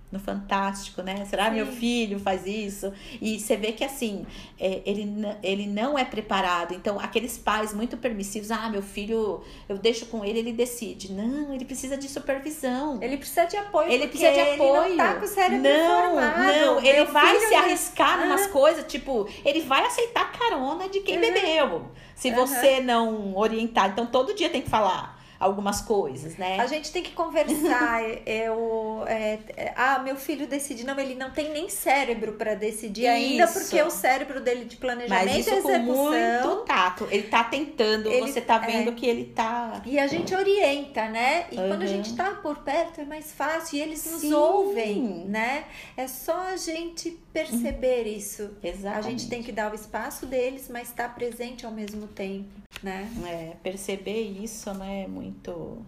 [0.10, 1.26] no Fantástico, né?
[1.26, 1.55] Será Sim.
[1.55, 2.93] meu filho faz isso?
[3.22, 4.26] E você vê que assim,
[4.58, 5.05] é, ele,
[5.43, 6.74] ele não é preparado.
[6.74, 11.12] Então, aqueles pais muito permissivos, ah, meu filho, eu deixo com ele, ele decide.
[11.12, 12.99] Não, ele precisa de supervisão.
[13.01, 13.91] Ele precisa de apoio.
[13.91, 14.86] Ele precisa de apoio.
[14.86, 16.38] Ele não tá com o cérebro não, formado.
[16.38, 18.26] Não, ele vai se arriscar ah.
[18.26, 21.22] umas coisas, tipo, ele vai aceitar carona de quem uhum.
[21.22, 21.91] bebeu.
[22.16, 22.36] Se uhum.
[22.36, 23.89] você não orientar.
[23.89, 26.59] Então, todo dia tem que falar algumas coisas, né?
[26.59, 28.01] A gente tem que conversar.
[28.25, 30.85] eu, é, é, ah, meu filho decide.
[30.85, 33.11] Não, ele não tem nem cérebro para decidir isso.
[33.11, 35.85] ainda, porque o cérebro dele de planejamento Mas isso execução.
[35.85, 37.07] Com muito tato.
[37.11, 39.81] Ele tá tentando, ele, você tá vendo é, que ele tá.
[39.85, 41.45] E a gente orienta, né?
[41.51, 41.67] E uhum.
[41.67, 44.33] quando a gente tá por perto é mais fácil e eles nos Sim.
[44.33, 45.65] ouvem, né?
[45.95, 48.13] É só a gente perceber uhum.
[48.13, 48.57] isso.
[48.63, 49.05] Exatamente.
[49.05, 52.49] A gente tem que dar o espaço deles, mas estar tá presente ao mesmo tempo,
[52.81, 53.07] né?
[53.25, 55.05] É, perceber isso, né?
[55.07, 55.86] Muito muito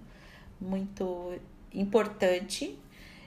[0.61, 1.39] muito
[1.73, 2.77] importante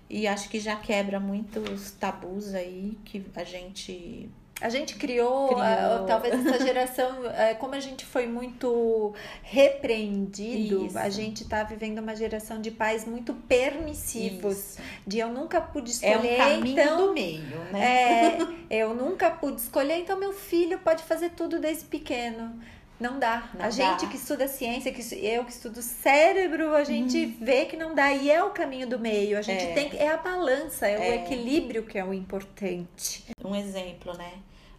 [0.08, 5.60] e acho que já quebra muitos tabus aí que a gente a gente criou, Criou.
[5.60, 10.98] uh, talvez essa geração, uh, como a gente foi muito repreendido, Isso.
[10.98, 14.78] a gente tá vivendo uma geração de pais muito permissivos, Isso.
[15.04, 18.38] de eu nunca pude é escolher, um caminho então do meio, né?
[18.70, 22.60] é, eu nunca pude escolher, então meu filho pode fazer tudo desde pequeno.
[23.02, 23.50] Não dá.
[23.54, 24.06] Não a gente dá.
[24.08, 28.12] que estuda ciência, que eu que estudo cérebro, a gente vê que não dá.
[28.12, 29.36] E é o caminho do meio.
[29.36, 29.64] A gente.
[29.64, 29.72] É.
[29.74, 31.14] tem que- é a balança, é, o É.
[31.24, 33.24] equilíbrio que é o importante.
[33.44, 34.32] Um exemplo, né?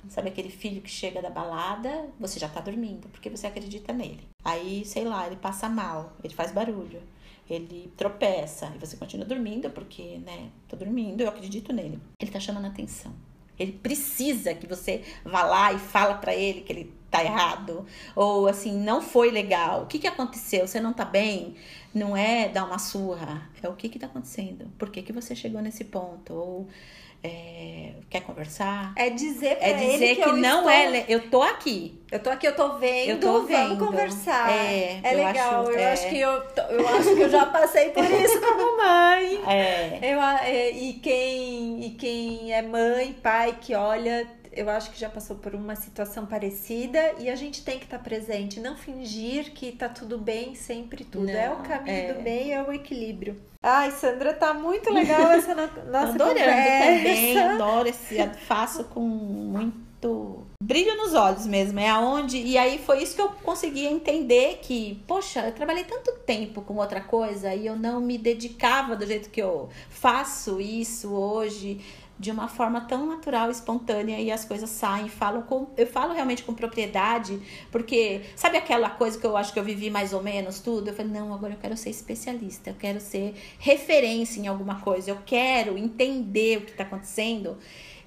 [0.09, 4.27] Sabe aquele filho que chega da balada, você já tá dormindo, porque você acredita nele.
[4.43, 7.01] Aí, sei lá, ele passa mal, ele faz barulho,
[7.49, 11.99] ele tropeça, e você continua dormindo, porque, né, tô dormindo, eu acredito nele.
[12.19, 13.13] Ele tá chamando atenção.
[13.57, 17.85] Ele precisa que você vá lá e fala pra ele que ele tá errado.
[18.15, 19.83] Ou assim, não foi legal.
[19.83, 20.67] O que que aconteceu?
[20.67, 21.55] Você não tá bem?
[21.93, 23.47] Não é dar uma surra.
[23.61, 24.71] É o que que tá acontecendo?
[24.79, 26.33] Por que que você chegou nesse ponto?
[26.33, 26.67] Ou
[27.23, 28.93] é, quer conversar?
[28.97, 30.69] É dizer pra É dizer que, que, não estou...
[30.69, 31.05] é.
[31.07, 31.99] Eu tô aqui.
[32.11, 33.69] Eu tô aqui, eu tô vendo, Eu tô vendo.
[33.75, 34.51] vamos conversar.
[34.51, 35.61] É, É, eu legal.
[35.63, 35.91] acho- eu é.
[35.93, 39.39] acho que eu, eu acho que eu já passei por isso como mãe.
[39.47, 39.99] É.
[40.01, 45.09] Eu, é, e, quem, e quem é mãe, pai, que olha, eu acho que já
[45.09, 49.71] passou por uma situação parecida e a gente tem que estar presente, não fingir que
[49.71, 51.29] tá tudo bem sempre tudo.
[51.29, 52.13] é o Não, caminho é.
[52.13, 53.39] do meio, é o equilíbrio.
[53.65, 56.97] Ai, Sandra, tá muito legal essa no- nossa Adorando conversa.
[56.97, 58.15] também, adoro esse.
[58.45, 61.79] Faço com muito brilho nos olhos mesmo.
[61.79, 62.37] É aonde.
[62.37, 66.75] E aí foi isso que eu conseguia entender que, poxa, eu trabalhei tanto tempo com
[66.75, 71.79] outra coisa e eu não me dedicava do jeito que eu faço isso hoje.
[72.19, 75.67] De uma forma tão natural, espontânea, e as coisas saem, falam com.
[75.75, 77.41] Eu falo realmente com propriedade,
[77.71, 80.89] porque sabe aquela coisa que eu acho que eu vivi mais ou menos tudo?
[80.89, 85.09] Eu falei, não, agora eu quero ser especialista, eu quero ser referência em alguma coisa,
[85.09, 87.57] eu quero entender o que está acontecendo.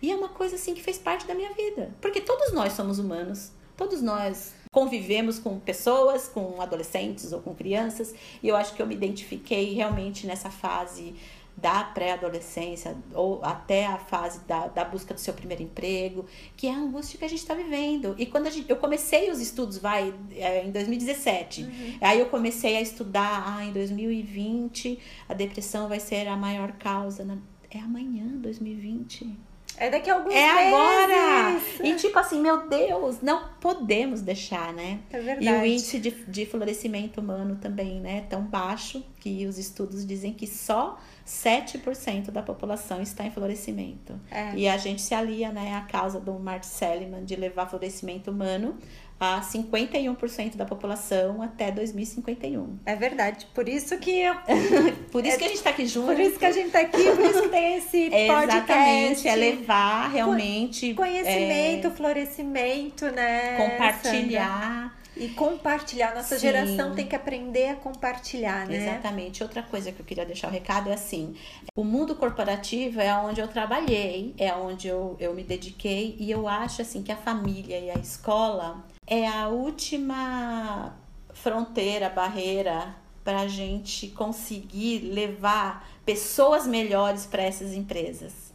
[0.00, 1.94] E é uma coisa assim que fez parte da minha vida.
[2.00, 8.14] Porque todos nós somos humanos, todos nós convivemos com pessoas, com adolescentes ou com crianças,
[8.42, 11.14] e eu acho que eu me identifiquei realmente nessa fase
[11.56, 16.70] da pré-adolescência ou até a fase da, da busca do seu primeiro emprego, que é
[16.70, 18.14] a angústia que a gente está vivendo.
[18.18, 22.76] E quando a gente, eu comecei os estudos, vai, é, em 2017, aí eu comecei
[22.76, 24.98] a estudar, ah, em 2020
[25.28, 27.24] a depressão vai ser a maior causa.
[27.24, 27.38] Na,
[27.70, 29.36] é amanhã, 2020.
[29.78, 31.50] É daqui a alguns É agora!
[31.50, 31.80] meses.
[31.82, 35.00] E tipo assim, meu Deus, não podemos deixar, né?
[35.12, 35.48] É E verdade.
[35.58, 38.24] o índice de, de florescimento humano também, né?
[38.28, 44.18] Tão baixo que os estudos dizem que só 7% da população está em florescimento.
[44.30, 44.54] É.
[44.54, 48.76] E a gente se alia, né, à causa do Martin Seligman de levar florescimento humano
[49.18, 52.78] a 51% da população até 2051.
[52.84, 53.46] É verdade.
[53.54, 54.34] Por isso que eu,
[55.10, 56.06] Por isso que a gente está aqui junto.
[56.08, 58.56] por isso que a gente tá aqui, por isso que tem esse É, podcast.
[58.56, 63.54] exatamente, é levar realmente Conhecimento, florescimento, né?
[63.54, 64.72] é, compartilhar.
[64.92, 65.06] Sandra?
[65.18, 66.14] E compartilhar.
[66.14, 66.42] Nossa Sim.
[66.42, 68.76] geração tem que aprender a compartilhar, né?
[68.76, 69.42] Exatamente.
[69.42, 71.34] Outra coisa que eu queria deixar o recado é assim:
[71.74, 76.46] o mundo corporativo é onde eu trabalhei, é onde eu, eu me dediquei, e eu
[76.46, 80.96] acho assim que a família e a escola é a última
[81.32, 88.46] fronteira, barreira para a gente conseguir levar pessoas melhores para essas empresas.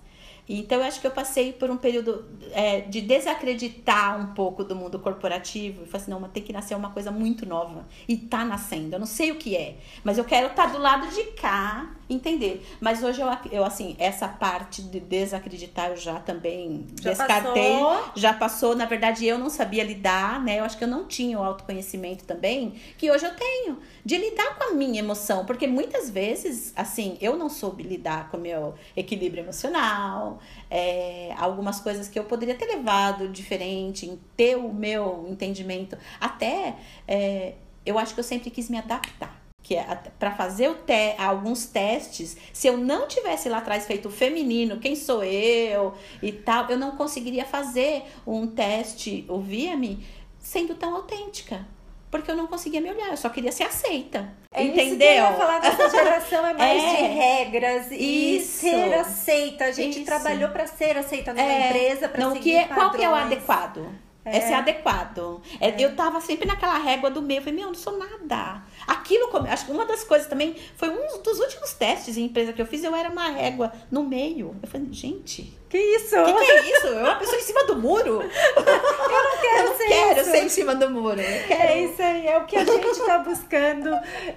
[0.47, 4.75] Então, eu acho que eu passei por um período é, de desacreditar um pouco do
[4.75, 5.83] mundo corporativo.
[5.83, 7.85] E falei assim, não, tem que nascer uma coisa muito nova.
[8.07, 8.95] E tá nascendo.
[8.95, 9.77] Eu não sei o que é.
[10.03, 12.65] Mas eu quero estar do lado de cá, entender.
[12.79, 17.79] Mas hoje eu, eu assim, essa parte de desacreditar eu já também Já descartei.
[17.79, 18.11] passou.
[18.15, 18.75] Já passou.
[18.75, 20.59] Na verdade, eu não sabia lidar, né?
[20.59, 23.79] Eu acho que eu não tinha o autoconhecimento também, que hoje eu tenho.
[24.03, 25.45] De lidar com a minha emoção.
[25.45, 30.39] Porque muitas vezes, assim, eu não soube lidar com o meu equilíbrio emocional.
[30.69, 35.97] é, algumas coisas que eu poderia ter levado diferente, em ter o meu entendimento.
[36.19, 36.75] Até
[37.07, 37.55] é,
[37.85, 39.40] eu acho que eu sempre quis me adaptar.
[39.63, 39.83] Que é
[40.19, 44.79] para fazer o te alguns testes, se eu não tivesse lá atrás feito o feminino,
[44.79, 50.03] quem sou eu e tal, eu não conseguiria fazer um teste, ouvia-me,
[50.39, 51.65] sendo tão autêntica.
[52.09, 54.33] Porque eu não conseguia me olhar, eu só queria ser aceita.
[54.53, 55.07] É isso entendeu?
[55.13, 56.95] ia falar dessa geração é mais É.
[56.97, 58.59] de regras e Isso.
[58.59, 59.63] ser aceita.
[59.65, 60.05] A gente Isso.
[60.05, 61.67] trabalhou para ser aceita numa É.
[61.69, 63.87] empresa, para seguir que é, qual que é o adequado?
[64.23, 64.41] É.
[64.41, 65.41] ser adequado.
[65.59, 67.39] É, Eu tava sempre naquela régua do meio.
[67.39, 68.61] Eu falei, meu, eu não sou nada.
[68.87, 72.61] Aquilo, acho que uma das coisas também foi um dos últimos testes em empresa que
[72.61, 72.83] eu fiz.
[72.83, 74.55] Eu era uma régua no meio.
[74.61, 76.15] Eu falei, gente, Que isso?
[76.19, 76.87] o que, que é isso?
[76.87, 78.21] Eu uma pessoa em cima do muro?
[78.21, 80.31] Eu não quero Eu não ser quero isso.
[80.31, 81.19] ser em cima do muro.
[81.19, 83.89] É isso aí, é o que a gente tá buscando.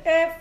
[0.04, 0.32] É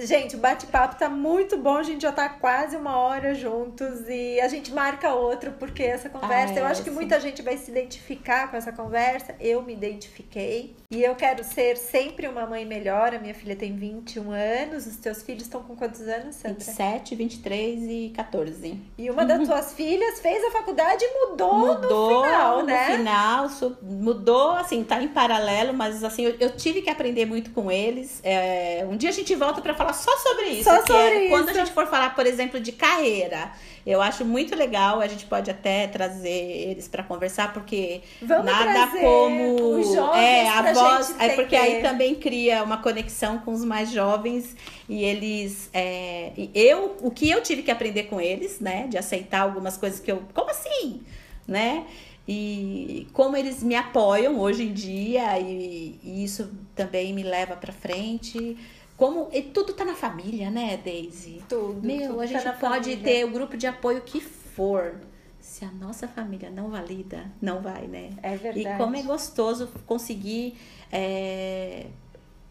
[0.00, 1.76] Gente, o bate-papo tá muito bom.
[1.76, 6.08] A gente já tá quase uma hora juntos e a gente marca outro, porque essa
[6.08, 6.94] conversa, Ah, é, eu acho que sim.
[6.96, 9.34] muita gente vai se identificar com essa conversa.
[9.40, 10.74] Eu me identifiquei.
[10.90, 13.14] E eu quero ser sempre uma mãe melhor.
[13.14, 14.86] A minha filha tem 21 anos.
[14.86, 16.54] Os teus filhos estão com quantos anos, Sandra?
[16.58, 18.80] 27, 23 e 14.
[18.96, 22.96] E uma das tuas filhas fez a faculdade e mudou, mudou no final, no né?
[22.96, 23.48] final,
[23.82, 28.20] mudou, assim, tá em paralelo, mas assim, eu, eu tive que aprender muito com eles.
[28.22, 30.64] É, um dia a gente volta pra falar só sobre isso.
[30.64, 31.60] Só que sobre é Quando a isso.
[31.60, 33.52] gente for falar, por exemplo, de carreira,
[33.86, 38.88] eu acho muito legal, a gente pode até trazer eles pra conversar, porque Vamos nada
[38.98, 44.56] como é a voz, é porque aí também cria uma conexão com os mais jovens
[44.88, 48.96] e eles é, e eu o que eu tive que aprender com eles, né, de
[48.96, 51.02] aceitar algumas coisas que eu, como assim,
[51.46, 51.84] né?
[52.26, 57.70] E como eles me apoiam hoje em dia e, e isso também me leva pra
[57.70, 58.56] frente.
[58.96, 61.42] Como e tudo tá na família, né, Daisy?
[61.48, 61.80] Tudo.
[61.82, 63.04] Meu, tudo a tá gente na pode família.
[63.04, 65.00] ter o grupo de apoio que for.
[65.40, 68.10] Se a nossa família não valida, não vai, né?
[68.22, 68.60] É verdade.
[68.66, 70.56] E como é gostoso conseguir.
[70.90, 71.86] é,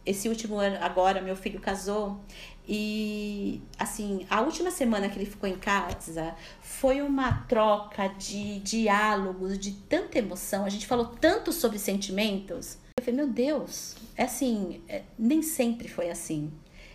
[0.06, 2.20] esse último ano, agora, meu filho casou.
[2.68, 9.58] E, assim, a última semana que ele ficou em casa foi uma troca de diálogos,
[9.58, 10.66] de tanta emoção.
[10.66, 12.78] A gente falou tanto sobre sentimentos.
[13.10, 16.52] Eu falei, meu Deus, é assim, é, nem sempre foi assim.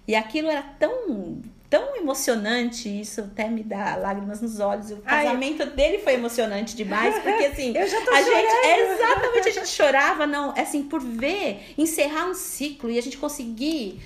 [0.06, 4.90] E aquilo era tão, tão emocionante, isso até me dá lágrimas nos olhos.
[4.90, 5.24] O Ai.
[5.24, 8.40] casamento dele foi emocionante demais, porque assim, Eu já tô a chorando.
[8.40, 12.98] gente, é exatamente, a gente chorava, não, é assim, por ver, encerrar um ciclo e
[12.98, 14.00] a gente conseguir.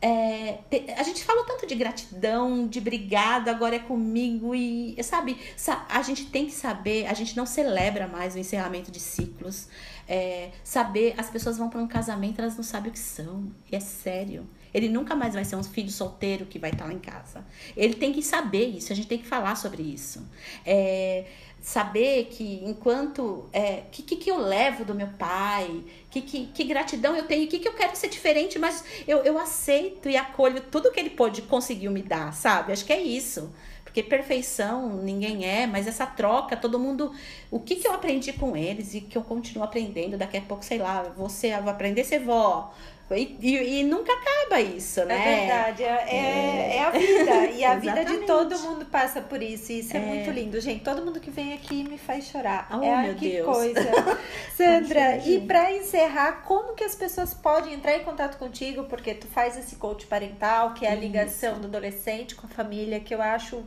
[0.00, 0.58] é,
[0.96, 6.00] a gente falou tanto de gratidão, de obrigado, agora é comigo e, sabe, sa- a
[6.00, 9.68] gente tem que saber, a gente não celebra mais o encerramento de ciclos.
[10.08, 13.76] É, saber, as pessoas vão para um casamento, elas não sabem o que são, e
[13.76, 14.48] é sério.
[14.72, 17.44] Ele nunca mais vai ser um filho solteiro que vai estar lá em casa.
[17.76, 20.28] Ele tem que saber isso, a gente tem que falar sobre isso.
[20.64, 21.24] É,
[21.66, 23.48] saber que enquanto.
[23.52, 27.48] É, que, que, que eu levo do meu pai, que, que, que gratidão eu tenho,
[27.48, 31.10] que, que eu quero ser diferente, mas eu, eu aceito e acolho tudo que ele
[31.10, 32.72] pôde conseguiu me dar, sabe?
[32.72, 33.52] Acho que é isso.
[33.96, 37.14] Porque perfeição ninguém é, mas essa troca, todo mundo.
[37.50, 40.62] O que, que eu aprendi com eles e que eu continuo aprendendo, daqui a pouco,
[40.62, 42.74] sei lá, você vai aprender a ser vó.
[43.10, 45.14] E, e, e nunca acaba isso, né?
[45.14, 47.46] É verdade, é, é, é a vida.
[47.52, 49.70] E a vida de todo mundo passa por isso.
[49.70, 50.02] E isso é, É.
[50.02, 50.82] muito lindo, gente.
[50.82, 52.68] Todo mundo que vem aqui me faz chorar.
[52.72, 53.46] Oh, é meu que Deus.
[53.46, 53.80] coisa.
[54.56, 58.84] Sandra, e pra encerrar, como que as pessoas podem entrar em contato contigo?
[58.84, 61.02] Porque tu faz esse coach parental, que é a Isso.
[61.02, 63.62] ligação do adolescente com a família, que eu acho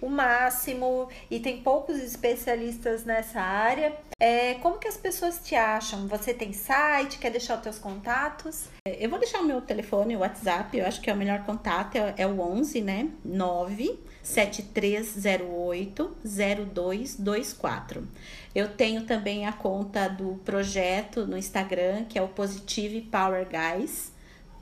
[0.00, 3.94] o máximo e tem poucos especialistas nessa área.
[4.18, 6.08] É, como que as pessoas te acham?
[6.08, 7.18] Você tem site?
[7.18, 8.68] Quer deixar os teus contatos?
[8.86, 11.96] Eu vou deixar o meu telefone, o WhatsApp, eu acho que é o melhor contato,
[11.96, 13.10] é, é o 11, né?
[13.24, 18.08] 97308 0224.
[18.54, 24.13] Eu tenho também a conta do projeto no Instagram, que é o Positive Power Guys.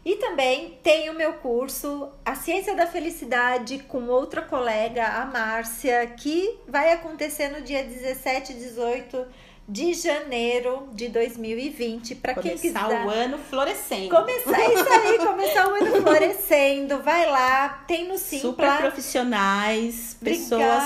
[0.05, 6.07] E também tem o meu curso A Ciência da Felicidade com outra colega, a Márcia,
[6.07, 9.27] que vai acontecer no dia 17 e 18
[9.69, 12.15] de janeiro de 2020.
[12.17, 13.05] Para quem Começar quiser.
[13.07, 14.09] o ano florescendo.
[14.15, 17.03] Começar isso aí, começar o ano florescendo.
[17.03, 18.77] Vai lá, tem no Super Simpla.
[18.77, 20.83] profissionais, pessoas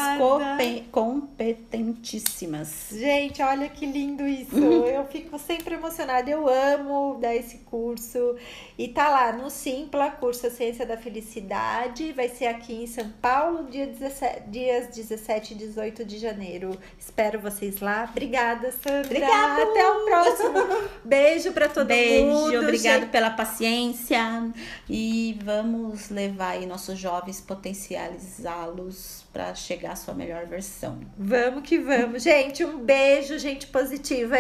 [0.91, 2.89] competentíssimas.
[2.93, 4.57] Gente, olha que lindo isso.
[4.57, 6.31] Eu fico sempre emocionada.
[6.31, 8.37] Eu amo dar esse curso.
[8.79, 12.13] E tá lá no Simpla, curso A Ciência da Felicidade.
[12.13, 16.79] Vai ser aqui em São Paulo, dia 17, dias 17 e 18 de janeiro.
[16.99, 18.09] Espero vocês lá.
[18.11, 19.07] Obrigada, Sandra.
[19.07, 19.63] Obrigada.
[19.63, 20.91] Até o próximo.
[21.05, 22.59] Beijo pra todo Beijo, mundo.
[22.61, 23.11] obrigado gente.
[23.11, 24.51] pela paciência
[24.89, 31.01] e vamos levar aí nossos jovens, potencializá-los para chegar à sua melhor versão.
[31.17, 32.23] Vamos que vamos.
[32.23, 34.29] Gente, um beijo, gente positiva.